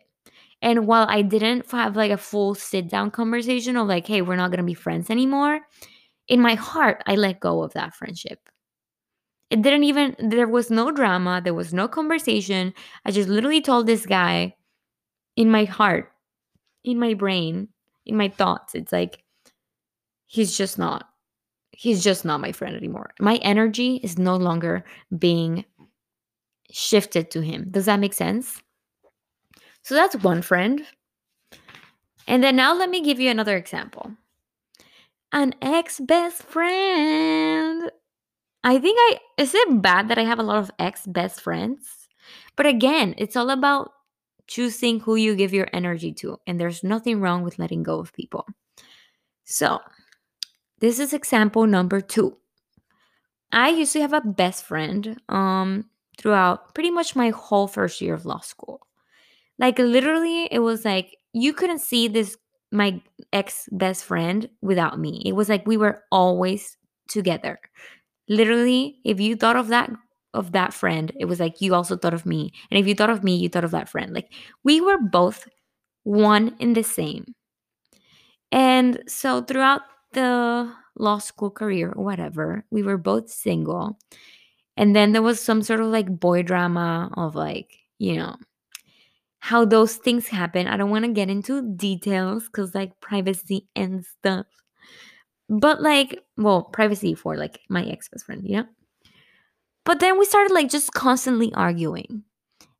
And 0.61 0.88
while 0.88 1.05
I 1.09 1.21
didn't 1.21 1.69
have 1.71 1.95
like 1.95 2.11
a 2.11 2.17
full 2.17 2.55
sit 2.55 2.88
down 2.88 3.11
conversation 3.11 3.75
of 3.75 3.88
like, 3.88 4.07
hey, 4.07 4.21
we're 4.21 4.35
not 4.35 4.51
going 4.51 4.59
to 4.59 4.63
be 4.63 4.73
friends 4.73 5.09
anymore, 5.09 5.59
in 6.27 6.39
my 6.39 6.53
heart, 6.55 7.03
I 7.07 7.15
let 7.15 7.39
go 7.39 7.63
of 7.63 7.73
that 7.73 7.93
friendship. 7.93 8.39
It 9.50 9.63
didn't 9.63 9.83
even, 9.83 10.15
there 10.17 10.47
was 10.47 10.71
no 10.71 10.91
drama, 10.91 11.41
there 11.43 11.53
was 11.53 11.73
no 11.73 11.89
conversation. 11.89 12.73
I 13.03 13.11
just 13.11 13.27
literally 13.27 13.61
told 13.61 13.85
this 13.85 14.05
guy 14.05 14.55
in 15.35 15.51
my 15.51 15.65
heart, 15.65 16.11
in 16.83 17.00
my 17.00 17.13
brain, 17.13 17.67
in 18.05 18.17
my 18.17 18.29
thoughts, 18.29 18.75
it's 18.75 18.91
like, 18.91 19.23
he's 20.27 20.57
just 20.57 20.77
not, 20.77 21.09
he's 21.71 22.03
just 22.03 22.25
not 22.25 22.41
my 22.41 22.51
friend 22.51 22.75
anymore. 22.75 23.11
My 23.19 23.35
energy 23.38 23.97
is 23.97 24.17
no 24.17 24.35
longer 24.35 24.83
being 25.17 25.65
shifted 26.71 27.31
to 27.31 27.41
him. 27.41 27.67
Does 27.69 27.85
that 27.85 28.00
make 28.00 28.13
sense? 28.13 28.61
So 29.83 29.95
that's 29.95 30.15
one 30.17 30.41
friend. 30.41 30.85
And 32.27 32.43
then 32.43 32.55
now 32.55 32.73
let 32.73 32.89
me 32.89 33.01
give 33.01 33.19
you 33.19 33.29
another 33.29 33.57
example. 33.57 34.11
An 35.33 35.53
ex 35.61 36.00
best 36.00 36.43
friend. 36.43 37.91
I 38.63 38.77
think 38.77 38.97
I 39.00 39.17
is 39.38 39.55
it 39.55 39.81
bad 39.81 40.09
that 40.09 40.17
I 40.17 40.23
have 40.23 40.39
a 40.39 40.43
lot 40.43 40.57
of 40.57 40.71
ex 40.77 41.05
best 41.07 41.41
friends? 41.41 42.07
But 42.55 42.67
again, 42.67 43.15
it's 43.17 43.35
all 43.35 43.50
about 43.50 43.91
choosing 44.51 45.00
who 45.00 45.15
you 45.15 45.36
give 45.36 45.53
your 45.53 45.67
energy 45.72 46.12
to, 46.12 46.38
and 46.46 46.60
there's 46.60 46.84
nothing 46.84 47.22
wrong 47.22 47.41
with 47.43 47.58
letting 47.58 47.84
go 47.84 48.00
of 48.00 48.12
people. 48.12 48.46
So, 49.46 49.79
this 50.79 51.00
is 51.00 51.13
example 51.13 51.65
number 51.67 52.01
2. 52.01 52.36
I 53.53 53.70
used 53.70 53.93
to 53.93 54.01
have 54.01 54.13
a 54.13 54.22
best 54.22 54.63
friend 54.63 55.20
um 55.29 55.86
throughout 56.17 56.75
pretty 56.75 56.91
much 56.91 57.15
my 57.15 57.29
whole 57.29 57.67
first 57.67 58.01
year 58.01 58.13
of 58.13 58.25
law 58.25 58.41
school. 58.41 58.81
Like 59.58 59.79
literally 59.79 60.48
it 60.51 60.60
was 60.60 60.84
like 60.86 61.15
you 61.34 61.53
couldn't 61.53 61.79
see 61.79 62.08
this 62.08 62.38
my 62.72 63.01
ex 63.31 63.67
best 63.72 64.03
friend 64.05 64.50
without 64.62 65.00
me. 65.00 65.22
It 65.25 65.34
was 65.34 65.50
like 65.50 65.65
we 65.67 65.77
were 65.77 66.03
always 66.12 66.77
together 67.08 67.60
literally 68.29 69.00
if 69.03 69.20
you 69.20 69.36
thought 69.36 69.58
of 69.58 69.67
that 69.67 69.89
of 70.33 70.53
that 70.53 70.73
friend 70.73 71.11
it 71.19 71.25
was 71.25 71.39
like 71.39 71.61
you 71.61 71.73
also 71.73 71.97
thought 71.97 72.13
of 72.13 72.25
me. 72.25 72.51
And 72.69 72.79
if 72.79 72.88
you 72.88 72.95
thought 72.95 73.09
of 73.09 73.23
me 73.23 73.35
you 73.35 73.50
thought 73.50 73.63
of 73.65 73.71
that 73.71 73.89
friend. 73.89 74.13
Like 74.13 74.31
we 74.63 74.81
were 74.81 74.97
both 74.97 75.47
one 76.03 76.55
in 76.59 76.73
the 76.73 76.83
same. 76.83 77.35
And 78.51 79.03
so 79.07 79.41
throughout 79.41 79.81
the 80.13 80.71
law 80.97 81.19
school 81.19 81.51
career 81.51 81.93
or 81.95 82.03
whatever 82.03 82.65
we 82.71 82.83
were 82.83 82.97
both 82.97 83.29
single. 83.29 83.97
And 84.77 84.95
then 84.95 85.11
there 85.11 85.21
was 85.21 85.39
some 85.39 85.61
sort 85.61 85.79
of 85.81 85.88
like 85.88 86.19
boy 86.19 86.43
drama 86.43 87.11
of 87.15 87.35
like 87.35 87.77
you 88.00 88.15
know 88.15 88.35
how 89.41 89.65
those 89.65 89.95
things 89.95 90.27
happen. 90.27 90.67
I 90.67 90.77
don't 90.77 90.91
want 90.91 91.03
to 91.05 91.11
get 91.11 91.29
into 91.29 91.73
details 91.75 92.45
because 92.45 92.75
like 92.75 93.00
privacy 93.01 93.67
and 93.75 94.05
stuff. 94.05 94.45
But 95.50 95.81
like, 95.81 96.23
well, 96.38 96.63
privacy 96.63 97.15
for 97.15 97.35
like 97.35 97.59
my 97.67 97.83
ex 97.85 98.07
best 98.07 98.25
friend, 98.25 98.43
you 98.45 98.57
know? 98.57 98.65
But 99.85 100.00
then 100.00 100.17
we 100.19 100.25
started 100.25 100.53
like 100.53 100.69
just 100.69 100.93
constantly 100.93 101.53
arguing. 101.53 102.23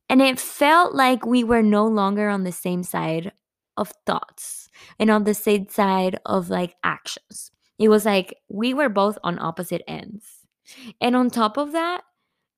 And 0.08 0.20
it 0.20 0.38
felt 0.38 0.94
like 0.94 1.24
we 1.24 1.42
were 1.42 1.62
no 1.62 1.86
longer 1.86 2.28
on 2.28 2.44
the 2.44 2.52
same 2.52 2.82
side 2.82 3.32
of 3.76 3.92
thoughts 4.06 4.68
and 4.98 5.10
on 5.10 5.24
the 5.24 5.34
same 5.34 5.68
side 5.68 6.18
of 6.26 6.50
like 6.50 6.74
actions. 6.84 7.50
It 7.78 7.88
was 7.88 8.04
like 8.04 8.36
we 8.48 8.74
were 8.74 8.88
both 8.88 9.18
on 9.24 9.38
opposite 9.38 9.82
ends. 9.88 10.24
And 11.00 11.16
on 11.16 11.30
top 11.30 11.56
of 11.56 11.72
that, 11.72 12.02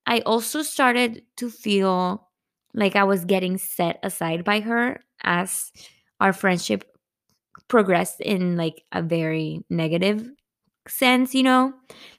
I 0.07 0.21
also 0.21 0.63
started 0.63 1.23
to 1.37 1.49
feel 1.51 2.29
like 2.75 2.97
I 2.97 3.05
was 3.05 3.25
getting 3.25 3.57
set 3.57 4.01
aside 4.03 4.45
by 4.45 4.61
her 4.61 5.01
as 5.23 5.73
our 6.21 6.33
friendship 6.33 6.85
progressed 7.69 8.21
in 8.21 8.57
like 8.57 8.83
a 8.93 9.01
very 9.01 9.65
negative 9.71 10.29
sense, 10.89 11.35
you 11.35 11.43
know? 11.43 11.73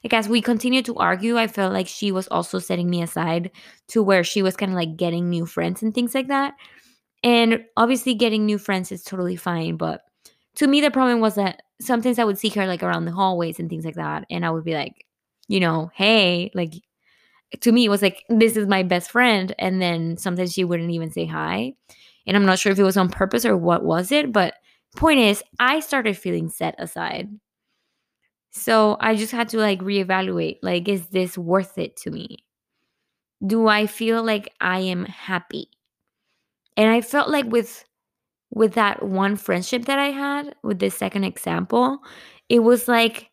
Like 0.04 0.14
as 0.14 0.30
we 0.30 0.42
continued 0.42 0.86
to 0.86 0.96
argue, 0.96 1.38
I 1.38 1.48
felt 1.48 1.74
like 1.74 1.88
she 1.88 2.12
was 2.12 2.28
also 2.30 2.60
setting 2.60 2.90
me 2.90 3.02
aside 3.02 3.52
to 3.90 4.04
where 4.04 4.24
she 4.24 4.42
was 4.42 4.56
kind 4.56 4.72
of 4.72 4.78
like 4.78 4.98
getting 4.98 5.30
new 5.30 5.46
friends 5.46 5.84
and 5.84 5.94
things 5.94 6.16
like 6.16 6.28
that. 6.28 6.54
And 7.24 7.66
obviously 7.78 8.14
getting 8.14 8.46
new 8.46 8.58
friends 8.58 8.92
is 8.92 9.04
totally 9.04 9.36
fine, 9.36 9.78
but 9.78 10.02
to 10.56 10.68
me 10.68 10.82
the 10.82 10.92
problem 10.92 11.20
was 11.20 11.36
that 11.36 11.64
sometimes 11.82 12.20
I 12.20 12.24
would 12.24 12.38
see 12.38 12.50
her 12.50 12.68
like 12.68 12.84
around 12.84 13.06
the 13.06 13.12
hallways 13.12 13.60
and 13.60 13.70
things 13.70 13.86
like 13.86 13.96
that 13.96 14.26
and 14.30 14.46
I 14.46 14.52
would 14.52 14.64
be 14.64 14.74
like, 14.74 15.06
you 15.48 15.60
know, 15.60 15.92
hey, 15.94 16.52
like 16.54 16.74
to 17.62 17.72
me 17.72 17.86
it 17.86 17.90
was 17.90 18.02
like 18.02 18.24
this 18.30 18.58
is 18.58 18.68
my 18.68 18.84
best 18.84 19.12
friend 19.12 19.54
and 19.60 19.82
then 19.82 20.18
sometimes 20.18 20.54
she 20.54 20.64
wouldn't 20.64 20.92
even 20.92 21.12
say 21.12 21.26
hi. 21.26 21.74
And 22.28 22.36
I'm 22.36 22.46
not 22.46 22.60
sure 22.60 22.72
if 22.72 22.80
it 22.80 22.84
was 22.84 22.98
on 22.98 23.10
purpose 23.10 23.46
or 23.46 23.58
what 23.58 23.84
was 23.84 24.12
it, 24.12 24.32
but 24.32 24.56
Point 24.96 25.20
is, 25.20 25.44
I 25.60 25.82
started 25.82 26.18
feeling 26.18 26.50
set 26.50 26.76
aside. 26.80 27.30
So 28.56 28.98
I 29.00 29.16
just 29.16 29.32
had 29.34 29.50
to 29.50 29.60
like 29.60 29.82
reevaluate 29.82 30.58
like, 30.64 30.90
is 30.90 31.10
this 31.10 31.38
worth 31.38 31.78
it 31.78 31.96
to 31.98 32.12
me? 32.12 32.40
Do 33.48 33.68
I 33.70 33.88
feel 33.88 34.22
like 34.24 34.54
I 34.60 34.80
am 34.80 35.06
happy? 35.06 35.70
And 36.78 36.90
I 36.90 37.02
felt 37.02 37.30
like 37.30 37.46
with 37.46 37.86
with 38.52 38.74
that 38.76 39.04
one 39.04 39.36
friendship 39.38 39.86
that 39.86 40.00
I 40.00 40.10
had 40.12 40.56
with 40.64 40.80
this 40.80 40.96
second 40.98 41.26
example, 41.26 42.00
it 42.50 42.60
was 42.62 42.88
like 42.88 43.32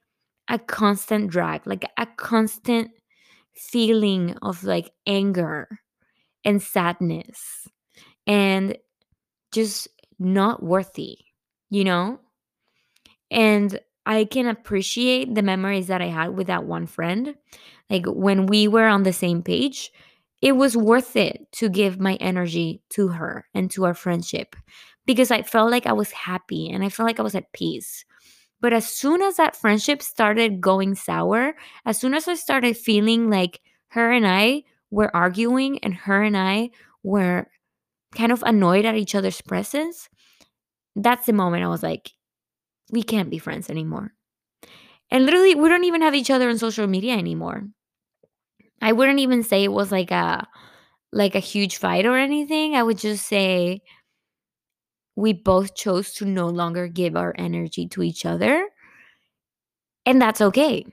a 0.48 0.58
constant 0.58 1.30
drag, 1.30 1.66
like 1.66 1.84
a 1.98 2.06
constant 2.06 2.90
feeling 3.54 4.36
of 4.42 4.64
like 4.64 4.92
anger 5.06 5.68
and 6.44 6.62
sadness 6.62 7.68
and 8.26 8.78
just 9.52 9.88
not 10.18 10.62
worthy, 10.62 11.18
you 11.70 11.84
know? 11.84 12.20
And 13.30 13.80
I 14.04 14.24
can 14.24 14.46
appreciate 14.46 15.34
the 15.34 15.42
memories 15.42 15.86
that 15.86 16.02
I 16.02 16.06
had 16.06 16.36
with 16.36 16.48
that 16.48 16.64
one 16.64 16.86
friend. 16.86 17.34
Like 17.88 18.04
when 18.06 18.46
we 18.46 18.68
were 18.68 18.86
on 18.86 19.04
the 19.04 19.12
same 19.12 19.42
page, 19.42 19.92
it 20.40 20.52
was 20.52 20.76
worth 20.76 21.14
it 21.14 21.46
to 21.52 21.68
give 21.68 22.00
my 22.00 22.16
energy 22.16 22.82
to 22.90 23.08
her 23.08 23.46
and 23.54 23.70
to 23.72 23.84
our 23.84 23.94
friendship 23.94 24.56
because 25.06 25.30
I 25.30 25.42
felt 25.42 25.70
like 25.70 25.86
I 25.86 25.92
was 25.92 26.10
happy 26.10 26.68
and 26.68 26.84
I 26.84 26.88
felt 26.88 27.06
like 27.06 27.20
I 27.20 27.22
was 27.22 27.34
at 27.34 27.52
peace. 27.52 28.04
But 28.60 28.72
as 28.72 28.86
soon 28.86 29.22
as 29.22 29.36
that 29.36 29.56
friendship 29.56 30.02
started 30.02 30.60
going 30.60 30.94
sour, 30.94 31.54
as 31.84 31.98
soon 31.98 32.14
as 32.14 32.28
I 32.28 32.34
started 32.34 32.76
feeling 32.76 33.30
like 33.30 33.60
her 33.88 34.10
and 34.10 34.26
I 34.26 34.64
were 34.90 35.14
arguing 35.14 35.78
and 35.80 35.94
her 35.94 36.22
and 36.22 36.36
I 36.36 36.70
were 37.02 37.48
kind 38.14 38.30
of 38.30 38.42
annoyed 38.44 38.84
at 38.84 38.94
each 38.94 39.14
other's 39.14 39.40
presence, 39.40 40.08
that's 40.94 41.26
the 41.26 41.32
moment 41.32 41.64
I 41.64 41.68
was 41.68 41.82
like, 41.82 42.12
we 42.92 43.02
can't 43.02 43.30
be 43.30 43.38
friends 43.38 43.70
anymore. 43.70 44.14
And 45.10 45.26
literally, 45.26 45.54
we 45.54 45.68
don't 45.68 45.84
even 45.84 46.02
have 46.02 46.14
each 46.14 46.30
other 46.30 46.48
on 46.48 46.58
social 46.58 46.86
media 46.86 47.14
anymore. 47.16 47.68
I 48.80 48.92
wouldn't 48.92 49.20
even 49.20 49.42
say 49.42 49.64
it 49.64 49.72
was 49.72 49.92
like 49.92 50.10
a 50.10 50.46
like 51.12 51.34
a 51.34 51.40
huge 51.40 51.76
fight 51.76 52.06
or 52.06 52.16
anything. 52.16 52.74
I 52.74 52.82
would 52.82 52.98
just 52.98 53.26
say 53.26 53.82
we 55.16 55.32
both 55.32 55.74
chose 55.74 56.12
to 56.14 56.24
no 56.26 56.48
longer 56.48 56.86
give 56.88 57.16
our 57.16 57.34
energy 57.38 57.86
to 57.88 58.02
each 58.02 58.24
other. 58.26 58.68
And 60.06 60.20
that's 60.20 60.40
okay. 60.40 60.84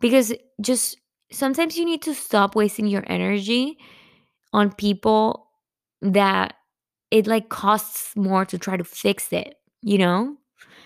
Because 0.00 0.32
just 0.60 0.96
sometimes 1.30 1.76
you 1.76 1.84
need 1.84 2.02
to 2.02 2.14
stop 2.14 2.54
wasting 2.54 2.86
your 2.86 3.04
energy 3.06 3.78
on 4.52 4.72
people 4.72 5.48
that 6.02 6.54
it 7.10 7.26
like 7.26 7.48
costs 7.48 8.16
more 8.16 8.44
to 8.46 8.58
try 8.58 8.76
to 8.76 8.84
fix 8.84 9.32
it, 9.32 9.56
you 9.82 9.98
know? 9.98 10.36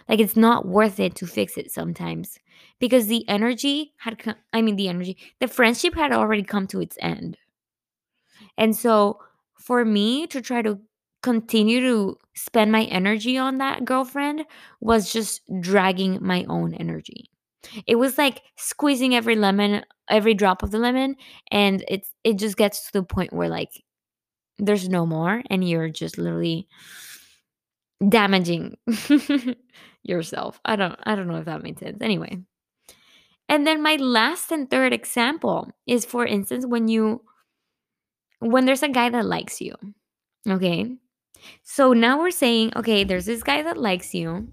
Like 0.08 0.20
it's 0.20 0.36
not 0.36 0.66
worth 0.66 1.00
it 1.00 1.14
to 1.16 1.26
fix 1.26 1.56
it 1.56 1.70
sometimes 1.70 2.38
because 2.78 3.06
the 3.06 3.26
energy 3.28 3.92
had 3.98 4.18
come, 4.18 4.36
I 4.52 4.62
mean 4.62 4.76
the 4.76 4.88
energy, 4.88 5.16
the 5.40 5.48
friendship 5.48 5.94
had 5.94 6.12
already 6.12 6.42
come 6.42 6.66
to 6.68 6.80
its 6.80 6.98
end. 7.00 7.38
And 8.58 8.76
so 8.76 9.18
for 9.58 9.84
me 9.84 10.26
to 10.28 10.40
try 10.40 10.62
to 10.62 10.78
continue 11.22 11.80
to 11.80 12.18
spend 12.34 12.70
my 12.70 12.84
energy 12.84 13.38
on 13.38 13.58
that 13.58 13.84
girlfriend 13.84 14.44
was 14.80 15.12
just 15.12 15.40
dragging 15.60 16.18
my 16.20 16.44
own 16.48 16.74
energy. 16.74 17.30
It 17.86 17.96
was 17.96 18.18
like 18.18 18.42
squeezing 18.56 19.14
every 19.14 19.36
lemon, 19.36 19.84
every 20.10 20.34
drop 20.34 20.62
of 20.62 20.70
the 20.70 20.78
lemon 20.78 21.16
and 21.50 21.82
it's 21.88 22.12
it 22.24 22.38
just 22.38 22.58
gets 22.58 22.86
to 22.86 22.92
the 22.92 23.02
point 23.02 23.32
where 23.32 23.48
like 23.48 23.70
there's 24.58 24.88
no 24.88 25.06
more 25.06 25.42
and 25.48 25.66
you're 25.66 25.88
just 25.88 26.18
literally 26.18 26.68
damaging 28.08 28.76
yourself. 30.04 30.60
I 30.64 30.76
don't 30.76 30.98
I 31.04 31.14
don't 31.14 31.26
know 31.26 31.36
if 31.36 31.46
that 31.46 31.62
makes 31.62 31.80
sense. 31.80 31.98
Anyway. 32.00 32.38
And 33.48 33.66
then 33.66 33.82
my 33.82 33.96
last 33.96 34.50
and 34.52 34.70
third 34.70 34.92
example 34.92 35.70
is 35.86 36.04
for 36.04 36.24
instance 36.24 36.64
when 36.64 36.88
you 36.88 37.22
when 38.38 38.64
there's 38.64 38.82
a 38.82 38.88
guy 38.88 39.10
that 39.10 39.26
likes 39.26 39.60
you. 39.60 39.74
Okay? 40.48 40.96
So 41.62 41.92
now 41.92 42.18
we're 42.18 42.30
saying, 42.30 42.72
okay, 42.76 43.04
there's 43.04 43.26
this 43.26 43.42
guy 43.42 43.62
that 43.62 43.76
likes 43.76 44.14
you 44.14 44.48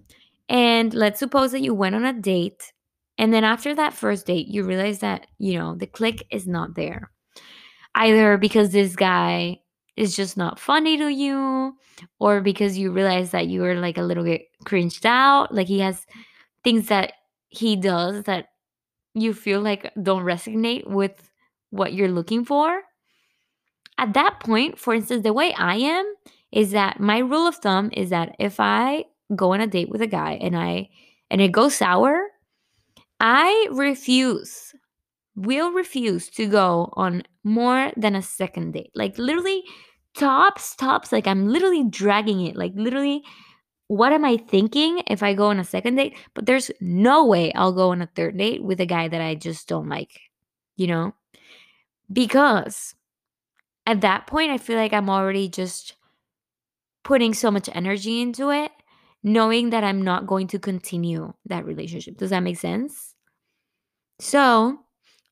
and 0.49 0.93
let's 0.93 1.19
suppose 1.19 1.54
that 1.54 1.62
you 1.62 1.73
went 1.73 1.95
on 1.95 2.06
a 2.06 2.13
date 2.13 2.73
and 3.17 3.34
then 3.34 3.43
after 3.43 3.73
that 3.76 3.93
first 3.93 4.26
date 4.26 4.47
you 4.47 4.63
realize 4.63 4.99
that, 4.99 5.28
you 5.38 5.58
know, 5.58 5.76
the 5.76 5.88
click 5.88 6.26
is 6.32 6.47
not 6.47 6.76
there. 6.76 7.12
Either 7.95 8.38
because 8.38 8.71
this 8.71 8.95
guy 8.95 9.61
is 9.97 10.15
just 10.15 10.38
not 10.38 10.60
funny 10.60 10.97
to 10.97 11.10
you 11.10 11.75
or 12.19 12.41
because 12.41 12.77
you 12.77 12.91
realize 12.91 13.32
that 13.32 13.47
you 13.47 13.63
are 13.65 13.75
like 13.75 13.97
a 13.97 14.04
little 14.04 14.23
bit 14.23 14.43
cringed 14.65 15.06
out 15.06 15.54
like 15.54 15.67
he 15.67 15.80
has 15.80 16.06
things 16.63 16.88
that 16.88 17.13
he 17.49 17.75
does 17.75 18.23
that 18.23 18.47
you 19.13 19.34
feel 19.34 19.62
like 19.62 19.91
don't 20.01 20.23
resonate 20.23 20.88
with 20.88 21.30
what 21.71 21.93
you're 21.93 22.12
looking 22.12 22.45
for? 22.45 22.82
At 23.97 24.13
that 24.13 24.39
point 24.39 24.80
for 24.80 24.93
instance 24.95 25.23
the 25.23 25.34
way 25.34 25.54
i 25.54 25.75
am 25.75 26.12
is 26.51 26.71
that 26.71 26.99
my 26.99 27.19
rule 27.19 27.45
of 27.47 27.56
thumb 27.58 27.91
is 27.93 28.10
that 28.10 28.36
if 28.39 28.60
i 28.60 29.06
go 29.36 29.54
on 29.54 29.62
a 29.62 29.67
date 29.67 29.89
with 29.89 30.01
a 30.01 30.08
guy 30.08 30.39
and 30.41 30.58
i 30.58 30.89
and 31.30 31.39
it 31.39 31.51
goes 31.51 31.75
sour 31.75 32.27
i 33.19 33.67
refuse 33.71 34.70
will 35.36 35.72
refuse 35.72 36.30
to 36.32 36.48
go 36.48 36.91
on 36.94 37.24
more 37.44 37.91
than 37.96 38.15
a 38.15 38.22
second 38.22 38.74
date. 38.74 38.91
Like 38.96 39.17
literally 39.17 39.63
tops, 40.15 40.76
tops, 40.76 41.12
like 41.12 41.28
I'm 41.28 41.48
literally 41.48 41.84
dragging 41.84 42.46
it. 42.46 42.56
Like 42.56 42.74
literally, 42.76 43.24
what 43.88 44.13
am 44.13 44.26
I 44.26 44.38
thinking 44.38 45.04
if 45.08 45.24
I 45.24 45.34
go 45.34 45.48
on 45.48 45.60
a 45.60 45.63
second 45.63 45.96
date? 45.96 46.15
But 46.34 46.46
there's 46.46 46.72
no 46.80 47.26
way 47.26 47.52
I'll 47.54 47.74
go 47.74 47.91
on 47.91 48.02
a 48.02 48.10
third 48.15 48.38
date 48.38 48.63
with 48.63 48.80
a 48.80 48.86
guy 48.86 49.08
that 49.08 49.22
I 49.22 49.36
just 49.36 49.67
don't 49.67 49.89
like, 49.89 50.20
you 50.76 50.88
know? 50.88 51.13
Because 52.12 52.96
at 53.86 54.02
that 54.02 54.28
point, 54.28 54.52
I 54.52 54.58
feel 54.58 54.78
like 54.78 54.94
I'm 54.94 55.10
already 55.10 55.50
just 55.50 55.96
putting 57.04 57.34
so 57.34 57.50
much 57.50 57.70
energy 57.74 58.22
into 58.22 58.50
it, 58.50 58.72
knowing 59.24 59.72
that 59.72 59.84
I'm 59.84 60.02
not 60.02 60.28
going 60.28 60.48
to 60.48 60.60
continue 60.60 61.34
that 61.46 61.65
relationship. 61.65 62.17
Does 62.17 62.30
that 62.30 62.44
make 62.44 62.58
sense? 62.58 63.15
So, 64.20 64.80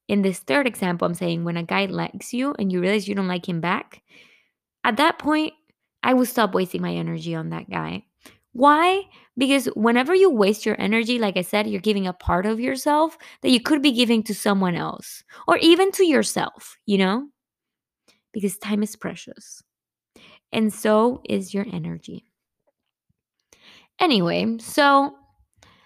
in 0.09 0.23
this 0.23 0.39
third 0.39 0.65
example, 0.65 1.05
I'm 1.05 1.13
saying 1.13 1.43
when 1.43 1.55
a 1.55 1.63
guy 1.63 1.85
likes 1.85 2.33
you 2.33 2.55
and 2.57 2.71
you 2.71 2.81
realize 2.81 3.07
you 3.07 3.13
don't 3.13 3.27
like 3.27 3.47
him 3.47 3.61
back, 3.61 4.01
at 4.83 4.97
that 4.97 5.19
point, 5.19 5.53
I 6.01 6.15
will 6.15 6.25
stop 6.25 6.55
wasting 6.55 6.81
my 6.81 6.93
energy 6.93 7.35
on 7.35 7.51
that 7.51 7.69
guy. 7.69 8.05
Why? 8.53 9.03
Because 9.37 9.67
whenever 9.75 10.15
you 10.15 10.31
waste 10.31 10.65
your 10.65 10.81
energy, 10.81 11.19
like 11.19 11.37
I 11.37 11.43
said, 11.43 11.67
you're 11.67 11.79
giving 11.79 12.07
a 12.07 12.13
part 12.13 12.47
of 12.47 12.59
yourself 12.59 13.17
that 13.41 13.51
you 13.51 13.61
could 13.61 13.83
be 13.83 13.91
giving 13.91 14.23
to 14.23 14.33
someone 14.33 14.75
else 14.75 15.23
or 15.47 15.57
even 15.57 15.91
to 15.93 16.05
yourself, 16.05 16.75
you 16.87 16.97
know? 16.97 17.27
Because 18.33 18.57
time 18.57 18.81
is 18.81 18.95
precious. 18.95 19.61
And 20.51 20.73
so 20.73 21.21
is 21.29 21.53
your 21.53 21.67
energy. 21.71 22.25
Anyway, 23.99 24.57
so 24.59 25.13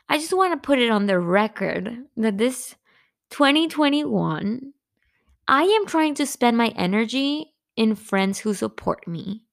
I 0.07 0.17
just 0.17 0.31
want 0.31 0.53
to 0.53 0.65
put 0.65 0.79
it 0.79 0.89
on 0.89 1.07
the 1.07 1.19
record 1.19 1.97
that 2.15 2.37
this 2.37 2.75
2021, 3.29 4.73
I 5.47 5.63
am 5.63 5.85
trying 5.85 6.15
to 6.15 6.25
spend 6.25 6.57
my 6.57 6.69
energy 6.69 7.53
in 7.75 7.95
friends 7.95 8.39
who 8.39 8.53
support 8.53 9.07
me, 9.07 9.43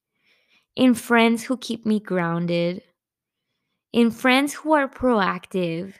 in 0.76 0.94
friends 0.94 1.44
who 1.44 1.56
keep 1.58 1.86
me 1.86 2.00
grounded, 2.00 2.82
in 3.92 4.10
friends 4.10 4.52
who 4.54 4.72
are 4.72 4.88
proactive 4.88 5.94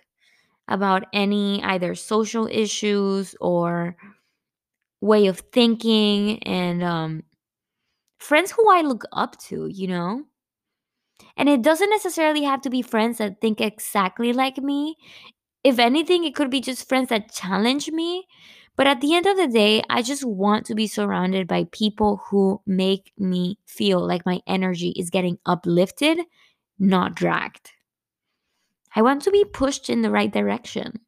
about 0.68 1.06
any 1.12 1.62
either 1.64 1.94
social 1.94 2.46
issues 2.48 3.34
or 3.40 3.96
way 5.00 5.26
of 5.26 5.40
thinking 5.52 6.42
and 6.44 6.82
um, 6.82 7.22
friends 8.18 8.52
who 8.52 8.70
I 8.70 8.82
look 8.82 9.04
up 9.12 9.38
to, 9.42 9.68
you 9.68 9.88
know? 9.88 10.24
And 11.36 11.48
it 11.48 11.62
doesn't 11.62 11.90
necessarily 11.90 12.42
have 12.44 12.60
to 12.62 12.70
be 12.70 12.82
friends 12.82 13.18
that 13.18 13.40
think 13.40 13.60
exactly 13.60 14.32
like 14.32 14.58
me. 14.58 14.96
If 15.64 15.78
anything, 15.78 16.24
it 16.24 16.34
could 16.34 16.50
be 16.50 16.60
just 16.60 16.88
friends 16.88 17.08
that 17.08 17.32
challenge 17.32 17.90
me. 17.90 18.26
But 18.76 18.86
at 18.86 19.00
the 19.00 19.14
end 19.14 19.26
of 19.26 19.36
the 19.36 19.48
day, 19.48 19.82
I 19.90 20.02
just 20.02 20.24
want 20.24 20.64
to 20.66 20.74
be 20.74 20.86
surrounded 20.86 21.46
by 21.46 21.64
people 21.72 22.22
who 22.28 22.62
make 22.66 23.12
me 23.18 23.58
feel 23.66 24.06
like 24.06 24.24
my 24.24 24.40
energy 24.46 24.90
is 24.96 25.10
getting 25.10 25.38
uplifted, 25.44 26.20
not 26.78 27.14
dragged. 27.14 27.72
I 28.94 29.02
want 29.02 29.22
to 29.22 29.32
be 29.32 29.44
pushed 29.44 29.90
in 29.90 30.02
the 30.02 30.10
right 30.12 30.32
direction. 30.32 31.00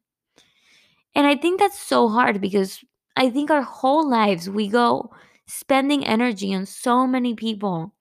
And 1.15 1.27
I 1.27 1.35
think 1.35 1.59
that's 1.59 1.79
so 1.79 2.09
hard 2.09 2.41
because 2.41 2.83
I 3.15 3.29
think 3.29 3.51
our 3.51 3.61
whole 3.61 4.07
lives 4.07 4.49
we 4.49 4.67
go 4.67 5.11
spending 5.47 6.05
energy 6.05 6.53
on 6.55 6.65
so 6.65 7.05
many 7.05 7.35
people 7.35 7.93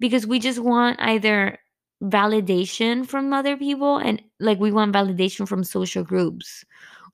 because 0.00 0.26
we 0.26 0.38
just 0.40 0.60
want 0.60 1.00
either 1.00 1.58
validation 2.02 3.06
from 3.06 3.32
other 3.32 3.56
people 3.56 3.96
and 3.96 4.22
like 4.38 4.58
we 4.60 4.70
want 4.70 4.94
validation 4.94 5.48
from 5.48 5.64
social 5.64 6.04
groups 6.04 6.64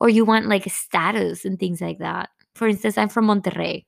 or 0.01 0.09
you 0.09 0.25
want 0.25 0.47
like 0.47 0.71
status 0.71 1.45
and 1.45 1.59
things 1.59 1.81
like 1.81 1.99
that. 1.99 2.29
For 2.55 2.69
instance, 2.69 2.99
I'm 2.99 3.09
from 3.09 3.27
Monterrey. 3.27 3.85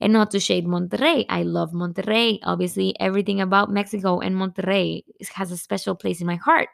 And 0.00 0.12
not 0.12 0.30
to 0.30 0.40
shade 0.40 0.64
Monterrey, 0.64 1.26
I 1.28 1.42
love 1.42 1.72
Monterrey. 1.72 2.38
Obviously, 2.44 2.94
everything 3.00 3.40
about 3.40 3.72
Mexico 3.72 4.20
and 4.20 4.36
Monterrey 4.36 5.02
has 5.34 5.50
a 5.50 5.56
special 5.56 5.96
place 5.96 6.20
in 6.20 6.26
my 6.26 6.36
heart. 6.36 6.68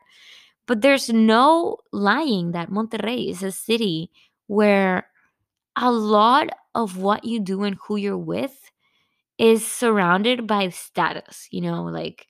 But 0.67 0.83
there's 0.83 1.09
no 1.09 1.79
lying 1.91 2.53
that 2.53 2.71
Monterrey 2.71 3.31
is 3.31 3.43
a 3.43 3.51
city 3.51 4.11
where 4.47 5.07
a 5.77 5.91
lot 5.91 6.49
of 6.75 6.99
what 6.99 7.25
you 7.25 7.41
do 7.41 7.63
and 7.63 7.77
who 7.87 7.97
you're 7.97 8.19
with 8.19 8.71
is 9.39 9.67
surrounded 9.67 10.47
by 10.47 10.69
status, 10.69 11.49
you 11.51 11.61
know, 11.61 11.85
like 11.85 12.29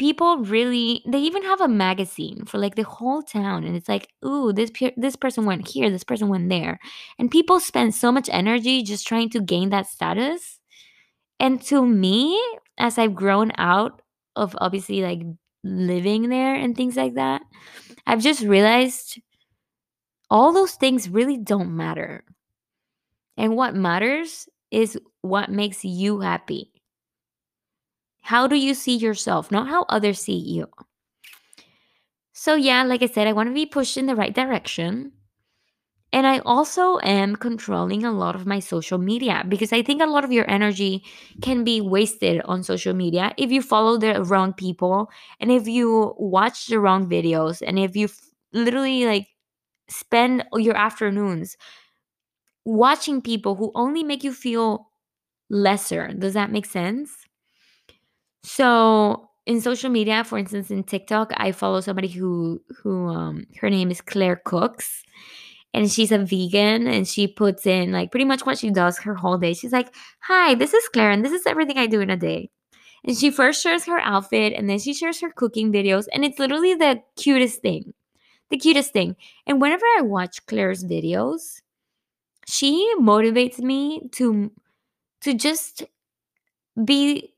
people 0.00 0.38
really 0.38 1.02
they 1.06 1.18
even 1.18 1.44
have 1.44 1.60
a 1.60 1.68
magazine 1.68 2.46
for 2.46 2.58
like 2.58 2.74
the 2.74 2.84
whole 2.84 3.22
town 3.22 3.64
and 3.64 3.76
it's 3.76 3.88
like 3.88 4.08
ooh 4.24 4.50
this 4.50 4.70
pe- 4.72 4.94
this 4.96 5.14
person 5.14 5.44
went 5.44 5.68
here 5.68 5.90
this 5.90 6.04
person 6.04 6.28
went 6.28 6.48
there. 6.48 6.80
And 7.18 7.30
people 7.30 7.60
spend 7.60 7.94
so 7.94 8.10
much 8.10 8.30
energy 8.32 8.82
just 8.82 9.06
trying 9.06 9.28
to 9.30 9.40
gain 9.42 9.68
that 9.70 9.86
status. 9.86 10.58
And 11.38 11.62
to 11.64 11.86
me 11.86 12.40
as 12.78 12.98
i've 12.98 13.14
grown 13.14 13.52
out 13.58 14.02
of 14.36 14.56
obviously 14.58 15.02
like 15.02 15.22
living 15.64 16.30
there 16.30 16.54
and 16.54 16.74
things 16.74 16.96
like 16.96 17.14
that 17.14 17.42
i've 18.06 18.22
just 18.22 18.42
realized 18.42 19.20
all 20.30 20.52
those 20.52 20.72
things 20.74 21.08
really 21.08 21.36
don't 21.36 21.76
matter. 21.76 22.24
And 23.36 23.56
what 23.56 23.74
matters 23.74 24.48
is 24.70 24.98
what 25.22 25.50
makes 25.50 25.84
you 25.84 26.20
happy 26.20 26.70
how 28.30 28.46
do 28.46 28.56
you 28.56 28.74
see 28.74 28.96
yourself, 28.96 29.50
not 29.50 29.68
how 29.68 29.84
others 29.88 30.20
see 30.20 30.38
you? 30.38 30.68
So, 32.32 32.54
yeah, 32.54 32.82
like 32.82 33.02
I 33.02 33.06
said, 33.06 33.26
I 33.28 33.32
want 33.32 33.48
to 33.48 33.54
be 33.54 33.66
pushed 33.66 33.96
in 33.96 34.06
the 34.06 34.16
right 34.16 34.34
direction. 34.34 35.12
And 36.12 36.26
I 36.26 36.40
also 36.40 36.98
am 37.04 37.36
controlling 37.36 38.04
a 38.04 38.10
lot 38.12 38.34
of 38.34 38.44
my 38.46 38.58
social 38.58 38.98
media 38.98 39.44
because 39.48 39.72
I 39.72 39.82
think 39.82 40.02
a 40.02 40.06
lot 40.06 40.24
of 40.24 40.32
your 40.32 40.48
energy 40.50 41.04
can 41.40 41.62
be 41.62 41.80
wasted 41.80 42.42
on 42.46 42.64
social 42.64 42.94
media 42.94 43.32
if 43.36 43.52
you 43.52 43.62
follow 43.62 43.96
the 43.96 44.22
wrong 44.24 44.52
people 44.52 45.08
and 45.38 45.52
if 45.52 45.68
you 45.68 46.14
watch 46.18 46.66
the 46.66 46.80
wrong 46.80 47.08
videos 47.08 47.62
and 47.64 47.78
if 47.78 47.94
you 47.94 48.06
f- 48.06 48.20
literally 48.52 49.06
like 49.06 49.28
spend 49.88 50.44
your 50.54 50.76
afternoons 50.76 51.56
watching 52.64 53.20
people 53.22 53.56
who 53.56 53.72
only 53.74 54.02
make 54.02 54.24
you 54.24 54.32
feel 54.32 54.90
lesser. 55.50 56.08
Does 56.12 56.34
that 56.34 56.52
make 56.52 56.66
sense? 56.66 57.26
So 58.42 59.28
in 59.46 59.60
social 59.60 59.90
media, 59.90 60.24
for 60.24 60.38
instance, 60.38 60.70
in 60.70 60.84
TikTok, 60.84 61.32
I 61.36 61.52
follow 61.52 61.80
somebody 61.80 62.08
who 62.08 62.60
who 62.82 63.08
um 63.08 63.46
her 63.60 63.70
name 63.70 63.90
is 63.90 64.00
Claire 64.00 64.40
Cooks 64.44 65.02
and 65.74 65.90
she's 65.90 66.12
a 66.12 66.18
vegan 66.18 66.86
and 66.86 67.06
she 67.06 67.28
puts 67.28 67.66
in 67.66 67.92
like 67.92 68.10
pretty 68.10 68.24
much 68.24 68.46
what 68.46 68.58
she 68.58 68.70
does 68.70 68.98
her 68.98 69.14
whole 69.14 69.38
day. 69.38 69.54
She's 69.54 69.72
like, 69.72 69.94
"Hi, 70.22 70.54
this 70.54 70.74
is 70.74 70.88
Claire 70.88 71.10
and 71.10 71.24
this 71.24 71.32
is 71.32 71.46
everything 71.46 71.78
I 71.78 71.86
do 71.86 72.00
in 72.00 72.10
a 72.10 72.16
day." 72.16 72.50
And 73.04 73.16
she 73.16 73.30
first 73.30 73.62
shares 73.62 73.86
her 73.86 74.00
outfit 74.00 74.52
and 74.54 74.68
then 74.70 74.78
she 74.78 74.94
shares 74.94 75.20
her 75.22 75.30
cooking 75.30 75.72
videos 75.72 76.06
and 76.12 76.24
it's 76.24 76.38
literally 76.38 76.74
the 76.74 77.02
cutest 77.16 77.62
thing. 77.62 77.94
The 78.50 78.58
cutest 78.58 78.92
thing. 78.92 79.16
And 79.46 79.60
whenever 79.60 79.86
I 79.98 80.02
watch 80.02 80.46
Claire's 80.46 80.84
videos, 80.84 81.62
she 82.48 82.92
motivates 83.00 83.58
me 83.60 84.08
to 84.14 84.50
to 85.22 85.34
just 85.34 85.84
be 86.84 87.34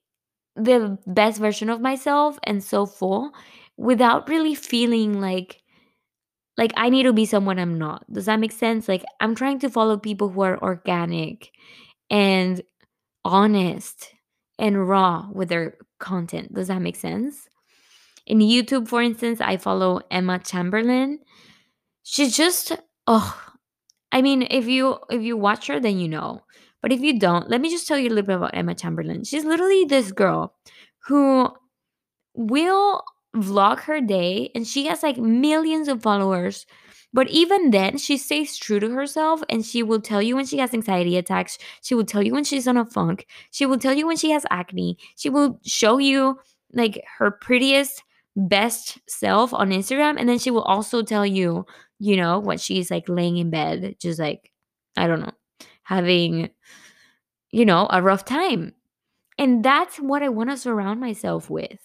the 0.56 0.98
best 1.06 1.40
version 1.40 1.70
of 1.70 1.80
myself 1.80 2.38
and 2.44 2.62
so 2.62 2.86
full 2.86 3.32
without 3.76 4.28
really 4.28 4.54
feeling 4.54 5.20
like 5.20 5.62
like 6.58 6.72
I 6.76 6.90
need 6.90 7.04
to 7.04 7.12
be 7.12 7.24
someone 7.24 7.58
I'm 7.58 7.78
not. 7.78 8.04
Does 8.12 8.26
that 8.26 8.38
make 8.38 8.52
sense? 8.52 8.88
Like 8.88 9.04
I'm 9.20 9.34
trying 9.34 9.58
to 9.60 9.70
follow 9.70 9.96
people 9.96 10.28
who 10.28 10.42
are 10.42 10.62
organic 10.62 11.50
and 12.10 12.62
honest 13.24 14.12
and 14.58 14.88
raw 14.88 15.28
with 15.32 15.48
their 15.48 15.78
content. 15.98 16.52
Does 16.52 16.68
that 16.68 16.82
make 16.82 16.96
sense? 16.96 17.48
In 18.26 18.38
YouTube, 18.38 18.86
for 18.86 19.02
instance, 19.02 19.40
I 19.40 19.56
follow 19.56 20.00
Emma 20.10 20.38
Chamberlain. 20.38 21.20
She's 22.02 22.36
just 22.36 22.72
oh, 23.06 23.52
I 24.12 24.20
mean, 24.22 24.46
if 24.50 24.66
you 24.68 24.98
if 25.10 25.22
you 25.22 25.36
watch 25.36 25.66
her, 25.68 25.80
then 25.80 25.98
you 25.98 26.08
know. 26.08 26.42
But 26.82 26.92
if 26.92 27.00
you 27.00 27.18
don't, 27.18 27.48
let 27.48 27.60
me 27.60 27.70
just 27.70 27.86
tell 27.86 27.98
you 27.98 28.08
a 28.08 28.10
little 28.10 28.26
bit 28.26 28.36
about 28.36 28.54
Emma 28.54 28.74
Chamberlain. 28.74 29.24
She's 29.24 29.44
literally 29.44 29.84
this 29.84 30.12
girl 30.12 30.54
who 31.06 31.48
will 32.34 33.02
vlog 33.36 33.80
her 33.80 34.00
day 34.00 34.50
and 34.54 34.66
she 34.66 34.86
has 34.86 35.02
like 35.02 35.16
millions 35.16 35.88
of 35.88 36.02
followers. 36.02 36.66
But 37.14 37.28
even 37.28 37.70
then, 37.70 37.98
she 37.98 38.16
stays 38.16 38.56
true 38.56 38.80
to 38.80 38.90
herself 38.90 39.42
and 39.50 39.64
she 39.64 39.82
will 39.82 40.00
tell 40.00 40.22
you 40.22 40.34
when 40.34 40.46
she 40.46 40.58
has 40.58 40.72
anxiety 40.72 41.16
attacks. 41.18 41.58
She 41.82 41.94
will 41.94 42.04
tell 42.06 42.22
you 42.22 42.32
when 42.32 42.44
she's 42.44 42.66
on 42.66 42.78
a 42.78 42.86
funk. 42.86 43.26
She 43.50 43.66
will 43.66 43.78
tell 43.78 43.92
you 43.92 44.06
when 44.06 44.16
she 44.16 44.30
has 44.30 44.46
acne. 44.50 44.96
She 45.16 45.28
will 45.28 45.60
show 45.64 45.98
you 45.98 46.38
like 46.72 47.04
her 47.18 47.30
prettiest, 47.30 48.02
best 48.34 48.98
self 49.08 49.52
on 49.52 49.70
Instagram. 49.70 50.16
And 50.18 50.26
then 50.28 50.38
she 50.38 50.50
will 50.50 50.62
also 50.62 51.02
tell 51.02 51.26
you, 51.26 51.66
you 51.98 52.16
know, 52.16 52.38
what 52.38 52.60
she's 52.60 52.90
like 52.90 53.08
laying 53.08 53.36
in 53.36 53.50
bed, 53.50 53.96
just 54.00 54.18
like, 54.18 54.50
I 54.96 55.06
don't 55.06 55.20
know, 55.20 55.32
having, 55.82 56.50
you 57.50 57.64
know, 57.64 57.86
a 57.90 58.02
rough 58.02 58.24
time. 58.24 58.74
And 59.38 59.64
that's 59.64 59.96
what 59.96 60.22
I 60.22 60.28
want 60.28 60.50
to 60.50 60.56
surround 60.56 61.00
myself 61.00 61.50
with. 61.50 61.78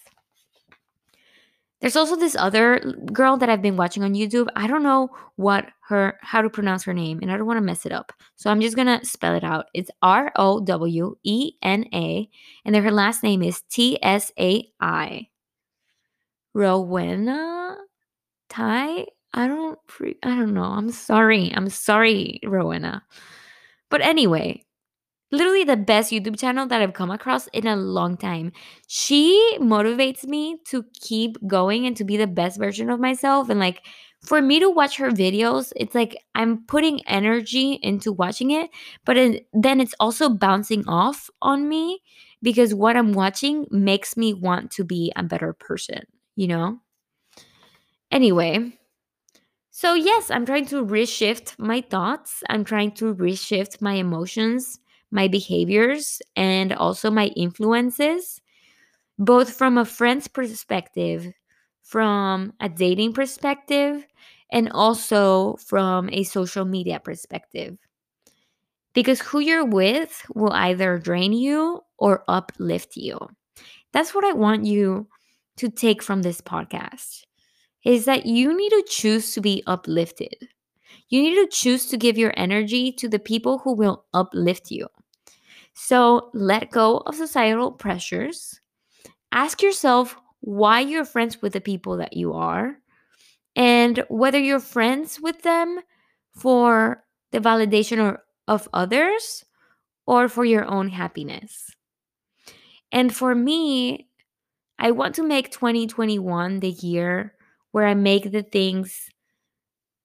There's 1.80 1.96
also 1.96 2.16
this 2.16 2.34
other 2.34 2.80
girl 3.12 3.36
that 3.36 3.48
I've 3.48 3.62
been 3.62 3.76
watching 3.76 4.02
on 4.02 4.14
YouTube. 4.14 4.48
I 4.56 4.66
don't 4.66 4.82
know 4.82 5.10
what 5.36 5.66
her 5.88 6.18
how 6.22 6.42
to 6.42 6.50
pronounce 6.50 6.82
her 6.84 6.92
name 6.92 7.20
and 7.22 7.30
I 7.30 7.36
don't 7.36 7.46
want 7.46 7.58
to 7.58 7.64
mess 7.64 7.86
it 7.86 7.92
up. 7.92 8.12
So 8.34 8.50
I'm 8.50 8.60
just 8.60 8.74
going 8.74 8.88
to 8.88 9.04
spell 9.06 9.34
it 9.34 9.44
out. 9.44 9.66
It's 9.74 9.90
R 10.02 10.32
O 10.36 10.60
W 10.60 11.16
E 11.22 11.52
N 11.62 11.86
A 11.94 12.28
and 12.64 12.74
then 12.74 12.82
her 12.82 12.90
last 12.90 13.22
name 13.22 13.42
is 13.42 13.62
T 13.70 13.98
S 14.02 14.32
A 14.38 14.68
I. 14.80 15.28
Rowena 16.52 17.76
Tai? 18.48 19.06
I 19.34 19.46
don't 19.46 19.78
I 20.24 20.28
don't 20.30 20.54
know. 20.54 20.62
I'm 20.62 20.90
sorry. 20.90 21.52
I'm 21.54 21.68
sorry, 21.68 22.40
Rowena. 22.44 23.04
But 23.90 24.02
anyway, 24.02 24.64
literally 25.30 25.64
the 25.64 25.76
best 25.76 26.12
YouTube 26.12 26.38
channel 26.38 26.66
that 26.66 26.80
I've 26.82 26.94
come 26.94 27.10
across 27.10 27.46
in 27.48 27.66
a 27.66 27.76
long 27.76 28.16
time. 28.16 28.52
She 28.86 29.58
motivates 29.60 30.24
me 30.24 30.58
to 30.66 30.84
keep 31.00 31.36
going 31.46 31.86
and 31.86 31.96
to 31.96 32.04
be 32.04 32.16
the 32.16 32.26
best 32.26 32.58
version 32.58 32.90
of 32.90 33.00
myself. 33.00 33.48
And 33.48 33.60
like 33.60 33.82
for 34.24 34.40
me 34.42 34.58
to 34.60 34.70
watch 34.70 34.96
her 34.96 35.10
videos, 35.10 35.72
it's 35.76 35.94
like 35.94 36.16
I'm 36.34 36.64
putting 36.66 37.06
energy 37.06 37.78
into 37.82 38.12
watching 38.12 38.50
it, 38.50 38.70
but 39.04 39.16
it, 39.16 39.46
then 39.52 39.80
it's 39.80 39.94
also 40.00 40.28
bouncing 40.28 40.84
off 40.88 41.30
on 41.42 41.68
me 41.68 42.00
because 42.42 42.74
what 42.74 42.96
I'm 42.96 43.12
watching 43.12 43.66
makes 43.70 44.16
me 44.16 44.34
want 44.34 44.70
to 44.72 44.84
be 44.84 45.12
a 45.16 45.22
better 45.22 45.52
person, 45.52 46.00
you 46.36 46.48
know? 46.48 46.80
Anyway, 48.10 48.77
so 49.78 49.94
yes, 49.94 50.28
I'm 50.28 50.44
trying 50.44 50.66
to 50.66 50.84
reshift 50.84 51.56
my 51.56 51.82
thoughts. 51.82 52.42
I'm 52.50 52.64
trying 52.64 52.90
to 52.94 53.14
reshift 53.14 53.80
my 53.80 53.92
emotions 53.94 54.80
my 55.12 55.28
behaviors 55.28 56.20
and 56.34 56.72
also 56.72 57.10
my 57.10 57.28
influences, 57.28 58.40
both 59.18 59.54
from 59.56 59.78
a 59.78 59.84
friend's 59.84 60.28
perspective, 60.28 61.32
from 61.84 62.52
a 62.60 62.68
dating 62.68 63.12
perspective, 63.12 64.04
and 64.52 64.68
also 64.72 65.56
from 65.56 66.10
a 66.12 66.24
social 66.24 66.64
media 66.64 67.00
perspective. 67.00 67.78
Because 68.94 69.20
who 69.20 69.38
you're 69.38 69.64
with 69.64 70.26
will 70.34 70.52
either 70.52 70.98
drain 70.98 71.32
you 71.32 71.82
or 71.98 72.24
uplift 72.26 72.96
you. 72.96 73.18
That's 73.92 74.14
what 74.14 74.24
I 74.24 74.32
want 74.32 74.66
you 74.66 75.06
to 75.58 75.70
take 75.70 76.02
from 76.02 76.22
this 76.22 76.40
podcast 76.40 77.27
is 77.84 78.04
that 78.04 78.26
you 78.26 78.56
need 78.56 78.70
to 78.70 78.84
choose 78.88 79.32
to 79.34 79.40
be 79.40 79.62
uplifted. 79.66 80.48
You 81.08 81.22
need 81.22 81.36
to 81.36 81.48
choose 81.48 81.86
to 81.86 81.96
give 81.96 82.18
your 82.18 82.34
energy 82.36 82.92
to 82.92 83.08
the 83.08 83.18
people 83.18 83.58
who 83.58 83.74
will 83.74 84.04
uplift 84.12 84.70
you. 84.70 84.88
So 85.74 86.30
let 86.34 86.70
go 86.70 86.98
of 86.98 87.14
societal 87.14 87.72
pressures. 87.72 88.60
Ask 89.32 89.62
yourself 89.62 90.16
why 90.40 90.80
you're 90.80 91.04
friends 91.04 91.40
with 91.40 91.52
the 91.52 91.60
people 91.60 91.96
that 91.98 92.16
you 92.16 92.34
are 92.34 92.78
and 93.56 94.04
whether 94.08 94.38
you're 94.38 94.60
friends 94.60 95.20
with 95.20 95.42
them 95.42 95.80
for 96.34 97.04
the 97.32 97.38
validation 97.38 98.02
or, 98.02 98.22
of 98.46 98.68
others 98.72 99.44
or 100.06 100.28
for 100.28 100.44
your 100.44 100.64
own 100.64 100.88
happiness. 100.88 101.70
And 102.92 103.14
for 103.14 103.34
me, 103.34 104.08
I 104.78 104.92
want 104.92 105.14
to 105.16 105.22
make 105.22 105.50
2021 105.50 106.60
the 106.60 106.70
year 106.70 107.34
where 107.72 107.86
I 107.86 107.94
make 107.94 108.32
the 108.32 108.42
things 108.42 109.10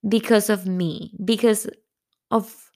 because 0.08 0.50
of 0.50 0.66
me, 0.66 1.12
because 1.24 1.66
of 2.30 2.70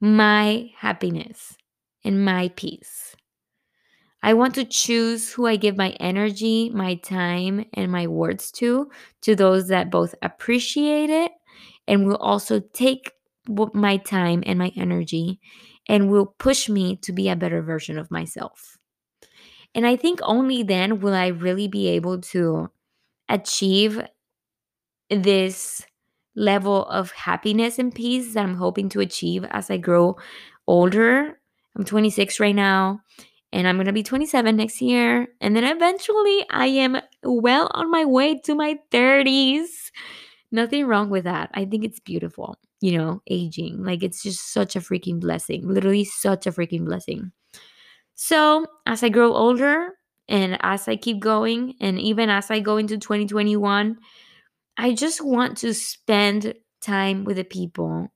my 0.00 0.70
happiness 0.78 1.56
and 2.04 2.24
my 2.24 2.50
peace. 2.56 3.16
I 4.22 4.34
want 4.34 4.54
to 4.56 4.64
choose 4.64 5.32
who 5.32 5.46
I 5.46 5.56
give 5.56 5.76
my 5.76 5.90
energy, 6.00 6.70
my 6.70 6.96
time, 6.96 7.66
and 7.74 7.92
my 7.92 8.06
words 8.06 8.50
to, 8.52 8.90
to 9.22 9.36
those 9.36 9.68
that 9.68 9.90
both 9.90 10.14
appreciate 10.22 11.10
it 11.10 11.32
and 11.86 12.06
will 12.06 12.16
also 12.16 12.60
take 12.60 13.12
my 13.74 13.96
time 13.98 14.42
and 14.44 14.58
my 14.58 14.72
energy 14.76 15.38
and 15.88 16.10
will 16.10 16.26
push 16.38 16.68
me 16.68 16.96
to 16.96 17.12
be 17.12 17.28
a 17.28 17.36
better 17.36 17.62
version 17.62 17.98
of 17.98 18.10
myself. 18.10 18.76
And 19.74 19.86
I 19.86 19.96
think 19.96 20.20
only 20.22 20.62
then 20.62 21.00
will 21.00 21.14
I 21.14 21.28
really 21.28 21.68
be 21.68 21.88
able 21.88 22.20
to 22.32 22.70
achieve 23.28 24.02
this 25.10 25.84
level 26.34 26.84
of 26.86 27.10
happiness 27.12 27.78
and 27.78 27.94
peace 27.94 28.34
that 28.34 28.44
I'm 28.44 28.56
hoping 28.56 28.88
to 28.90 29.00
achieve 29.00 29.44
as 29.50 29.70
I 29.70 29.78
grow 29.78 30.16
older. 30.66 31.40
I'm 31.76 31.84
26 31.84 32.40
right 32.40 32.54
now 32.54 33.00
and 33.52 33.66
I'm 33.66 33.76
going 33.76 33.86
to 33.86 33.92
be 33.92 34.02
27 34.02 34.56
next 34.56 34.80
year. 34.80 35.28
And 35.40 35.56
then 35.56 35.64
eventually 35.64 36.44
I 36.50 36.66
am 36.66 36.98
well 37.22 37.70
on 37.72 37.90
my 37.90 38.04
way 38.04 38.38
to 38.40 38.54
my 38.54 38.78
30s. 38.90 39.90
Nothing 40.52 40.86
wrong 40.86 41.10
with 41.10 41.24
that. 41.24 41.50
I 41.54 41.64
think 41.64 41.84
it's 41.84 42.00
beautiful, 42.00 42.56
you 42.80 42.96
know, 42.96 43.22
aging. 43.28 43.82
Like 43.82 44.02
it's 44.02 44.22
just 44.22 44.52
such 44.52 44.76
a 44.76 44.80
freaking 44.80 45.20
blessing. 45.20 45.66
Literally 45.68 46.04
such 46.04 46.46
a 46.46 46.52
freaking 46.52 46.84
blessing. 46.84 47.32
So, 48.14 48.66
as 48.86 49.02
I 49.02 49.10
grow 49.10 49.34
older 49.34 49.90
and 50.28 50.58
as 50.62 50.88
I 50.88 50.96
keep 50.96 51.20
going 51.20 51.74
and 51.80 51.98
even 51.98 52.30
as 52.30 52.50
I 52.50 52.60
go 52.60 52.78
into 52.78 52.96
2021, 52.96 53.98
I 54.76 54.94
just 54.94 55.24
want 55.24 55.58
to 55.58 55.74
spend 55.74 56.54
time 56.80 57.24
with 57.24 57.36
the 57.36 57.44
people 57.44 58.12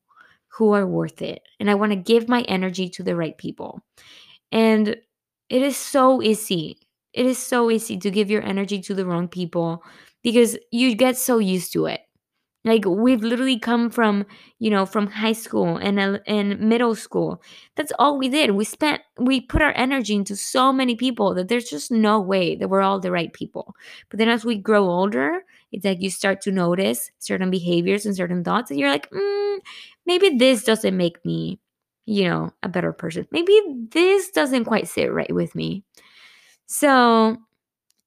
who 0.49 0.73
are 0.75 0.87
worth 0.87 1.23
it. 1.23 1.43
And 1.59 1.71
I 1.71 1.75
want 1.75 1.93
to 1.93 1.97
give 1.97 2.29
my 2.29 2.43
energy 2.43 2.89
to 2.91 3.03
the 3.03 3.17
right 3.17 3.37
people. 3.39 3.81
And 4.53 4.89
it 5.49 5.63
is 5.63 5.77
so 5.77 6.23
easy. 6.23 6.79
It 7.13 7.27
is 7.27 7.39
so 7.39 7.71
easy 7.71 7.99
to 7.99 8.11
give 8.11 8.31
your 8.31 8.43
energy 8.43 8.81
to 8.83 8.95
the 8.95 9.07
wrong 9.07 9.29
people 9.29 9.83
because 10.23 10.57
you 10.71 10.95
get 10.95 11.17
so 11.17 11.39
used 11.39 11.73
to 11.73 11.87
it. 11.87 12.01
Like 12.63 12.85
we've 12.85 13.23
literally 13.23 13.59
come 13.59 13.89
from, 13.89 14.27
you 14.59 14.69
know, 14.71 14.85
from 14.85 15.07
high 15.07 15.33
school 15.33 15.79
and 15.79 16.21
and 16.27 16.61
middle 16.61 16.95
school. 16.95 17.43
That's 17.75 17.93
all 17.99 18.19
we 18.19 18.29
did. 18.29 18.51
We 18.51 18.65
spent 18.65 19.01
we 19.19 19.41
put 19.41 19.63
our 19.63 19.73
energy 19.77 20.15
into 20.15 20.37
so 20.37 20.71
many 20.71 20.95
people 20.95 21.35
that 21.35 21.49
there's 21.49 21.71
just 21.71 21.91
no 21.91 22.21
way 22.21 22.57
that 22.57 22.69
we're 22.69 22.83
all 22.83 23.01
the 23.01 23.11
right 23.11 23.33
people. 23.33 23.75
But 24.11 24.19
then 24.19 24.29
as 24.29 24.45
we 24.45 24.57
grow 24.57 24.85
older, 24.91 25.43
it's 25.73 25.85
like 25.85 26.01
you 26.03 26.11
start 26.11 26.41
to 26.43 26.53
notice 26.53 27.11
certain 27.19 27.51
behaviors 27.51 28.07
and 28.07 28.17
certain 28.17 28.45
thoughts 28.45 28.71
and 28.71 28.81
you're 28.81 28.91
like, 28.91 29.11
mm, 29.11 29.59
maybe 30.07 30.31
this 30.37 30.65
doesn't 30.65 30.97
make 30.97 31.25
me, 31.25 31.61
you 32.07 32.29
know, 32.29 32.51
a 32.63 32.69
better 32.69 32.93
person. 32.93 33.27
Maybe 33.31 33.59
this 33.91 34.31
doesn't 34.31 34.65
quite 34.65 34.89
sit 34.89 35.13
right 35.13 35.33
with 35.33 35.55
me. 35.55 35.85
So, 36.67 37.37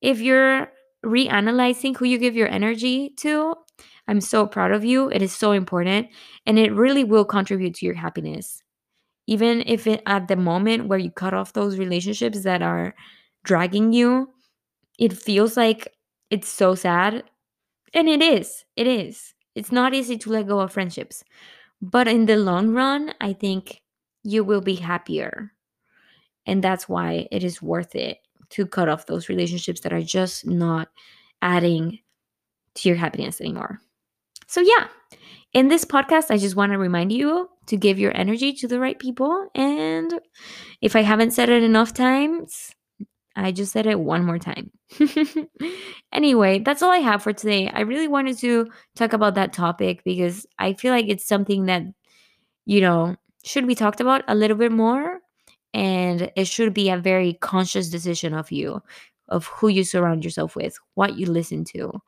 if 0.02 0.20
you're 0.20 0.72
reanalyzing 1.06 1.98
who 1.98 2.06
you 2.06 2.18
give 2.18 2.36
your 2.36 2.48
energy 2.48 3.12
to, 3.18 3.56
I'm 4.08 4.22
so 4.22 4.46
proud 4.48 4.72
of 4.72 4.84
you. 4.84 5.10
It 5.10 5.22
is 5.22 5.34
so 5.34 5.52
important 5.52 6.10
and 6.46 6.60
it 6.60 6.74
really 6.74 7.04
will 7.04 7.26
contribute 7.26 7.76
to 7.76 7.86
your 7.86 7.96
happiness. 7.96 8.62
Even 9.28 9.64
if 9.66 9.88
it, 9.88 10.02
at 10.06 10.28
the 10.28 10.36
moment 10.36 10.88
where 10.88 11.00
you 11.00 11.12
cut 11.12 11.34
off 11.34 11.54
those 11.54 11.78
relationships 11.78 12.44
that 12.44 12.62
are 12.62 12.96
dragging 13.44 13.94
you, 13.94 14.30
it 15.00 15.14
feels 15.14 15.58
like 15.58 15.88
it's 16.30 16.50
so 16.50 16.76
sad. 16.76 17.24
And 17.94 18.10
it 18.10 18.22
is. 18.22 18.66
It 18.76 18.88
is. 18.88 19.34
It's 19.56 19.72
not 19.72 19.94
easy 19.94 20.18
to 20.20 20.32
let 20.32 20.48
go 20.48 20.60
of 20.60 20.72
friendships. 20.72 21.24
But 21.82 22.08
in 22.08 22.26
the 22.26 22.38
long 22.38 22.74
run, 22.74 23.14
I 23.22 23.34
think 23.34 23.82
you 24.24 24.44
will 24.44 24.62
be 24.62 24.76
happier. 24.76 25.52
And 26.46 26.64
that's 26.64 26.90
why 26.90 27.28
it 27.32 27.44
is 27.44 27.62
worth 27.62 27.96
it 27.96 28.20
to 28.50 28.66
cut 28.66 28.90
off 28.90 29.06
those 29.06 29.30
relationships 29.30 29.82
that 29.82 29.94
are 29.94 30.02
just 30.02 30.46
not 30.48 30.90
adding 31.42 32.00
to 32.76 32.90
your 32.90 32.98
happiness 32.98 33.42
anymore. 33.42 33.80
So, 34.48 34.62
yeah, 34.62 34.88
in 35.54 35.68
this 35.68 35.86
podcast, 35.86 36.32
I 36.32 36.38
just 36.38 36.56
want 36.56 36.72
to 36.72 36.78
remind 36.78 37.12
you 37.12 37.50
to 37.68 37.78
give 37.78 38.00
your 38.00 38.16
energy 38.16 38.54
to 38.54 38.68
the 38.68 38.80
right 38.80 38.98
people. 38.98 39.48
And 39.56 40.20
if 40.82 40.96
I 40.96 41.02
haven't 41.02 41.32
said 41.32 41.50
it 41.50 41.64
enough 41.64 41.94
times, 41.94 42.74
I 43.36 43.52
just 43.52 43.72
said 43.72 43.88
it 43.88 44.00
one 44.00 44.26
more 44.26 44.38
time. 44.38 44.72
anyway, 46.12 46.60
that's 46.60 46.82
all 46.82 46.92
I 46.92 47.00
have 47.00 47.24
for 47.24 47.34
today. 47.34 47.70
I 47.70 47.82
really 47.82 48.08
wanted 48.08 48.38
to 48.40 48.68
talk 48.96 49.14
about 49.14 49.36
that 49.36 49.54
topic 49.54 50.04
because 50.04 50.46
I 50.60 50.74
feel 50.74 50.94
like 50.94 51.08
it's 51.08 51.28
something 51.28 51.66
that, 51.66 51.84
you 52.66 52.82
know, 52.82 53.16
should 53.44 53.68
be 53.68 53.76
talked 53.76 54.00
about 54.02 54.24
a 54.28 54.36
little 54.36 54.58
bit 54.58 54.72
more. 54.72 55.20
And 55.74 56.32
it 56.36 56.48
should 56.48 56.74
be 56.74 56.90
a 56.90 56.98
very 56.98 57.34
conscious 57.34 57.90
decision 57.90 58.36
of 58.36 58.52
you, 58.52 58.82
of 59.30 59.48
who 59.48 59.68
you 59.70 59.84
surround 59.84 60.24
yourself 60.24 60.56
with, 60.56 60.78
what 60.94 61.18
you 61.18 61.26
listen 61.26 61.66
to, 61.74 62.00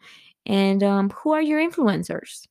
and 0.46 0.84
um, 0.84 1.10
who 1.10 1.34
are 1.34 1.42
your 1.42 1.60
influencers. 1.60 2.48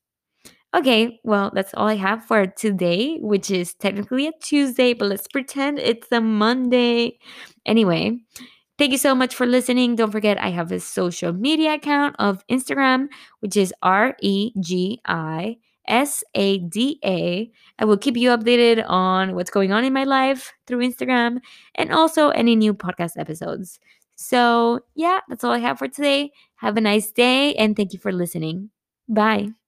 Okay, 0.75 1.21
well, 1.23 1.51
that's 1.53 1.73
all 1.75 1.87
I 1.87 1.95
have 1.95 2.25
for 2.25 2.45
today, 2.47 3.17
which 3.21 3.49
is 3.49 3.73
technically 3.75 4.27
a 4.27 4.33
Tuesday, 4.43 4.93
but 4.93 5.07
let's 5.07 5.27
pretend 5.29 5.79
it's 5.79 6.11
a 6.11 6.19
Monday. 6.19 7.17
Anyway, 7.65 8.19
thank 8.77 8.91
you 8.91 8.97
so 8.97 9.15
much 9.15 9.35
for 9.35 9.45
listening. 9.45 9.95
Don't 9.95 10.11
forget, 10.11 10.37
I 10.41 10.49
have 10.49 10.71
a 10.71 10.79
social 10.79 11.33
media 11.33 11.73
account 11.75 12.15
of 12.19 12.45
Instagram, 12.47 13.07
which 13.39 13.57
is 13.57 13.73
R 13.81 14.15
E 14.21 14.51
G 14.59 15.01
I 15.05 15.57
S 15.87 16.23
A 16.33 16.59
D 16.59 16.99
A. 17.03 17.51
I 17.79 17.85
will 17.85 17.97
keep 17.97 18.17
you 18.17 18.29
updated 18.29 18.83
on 18.87 19.35
what's 19.35 19.51
going 19.51 19.71
on 19.71 19.83
in 19.85 19.93
my 19.93 20.03
life 20.03 20.53
through 20.67 20.79
Instagram 20.79 21.39
and 21.75 21.91
also 21.91 22.29
any 22.29 22.55
new 22.55 22.73
podcast 22.73 23.17
episodes. 23.17 23.79
So, 24.15 24.79
yeah, 24.95 25.19
that's 25.27 25.43
all 25.43 25.51
I 25.51 25.59
have 25.59 25.77
for 25.79 25.87
today. 25.87 26.31
Have 26.57 26.77
a 26.77 26.81
nice 26.81 27.11
day 27.11 27.53
and 27.55 27.75
thank 27.75 27.93
you 27.93 27.99
for 27.99 28.11
listening. 28.13 28.69
Bye. 29.09 29.64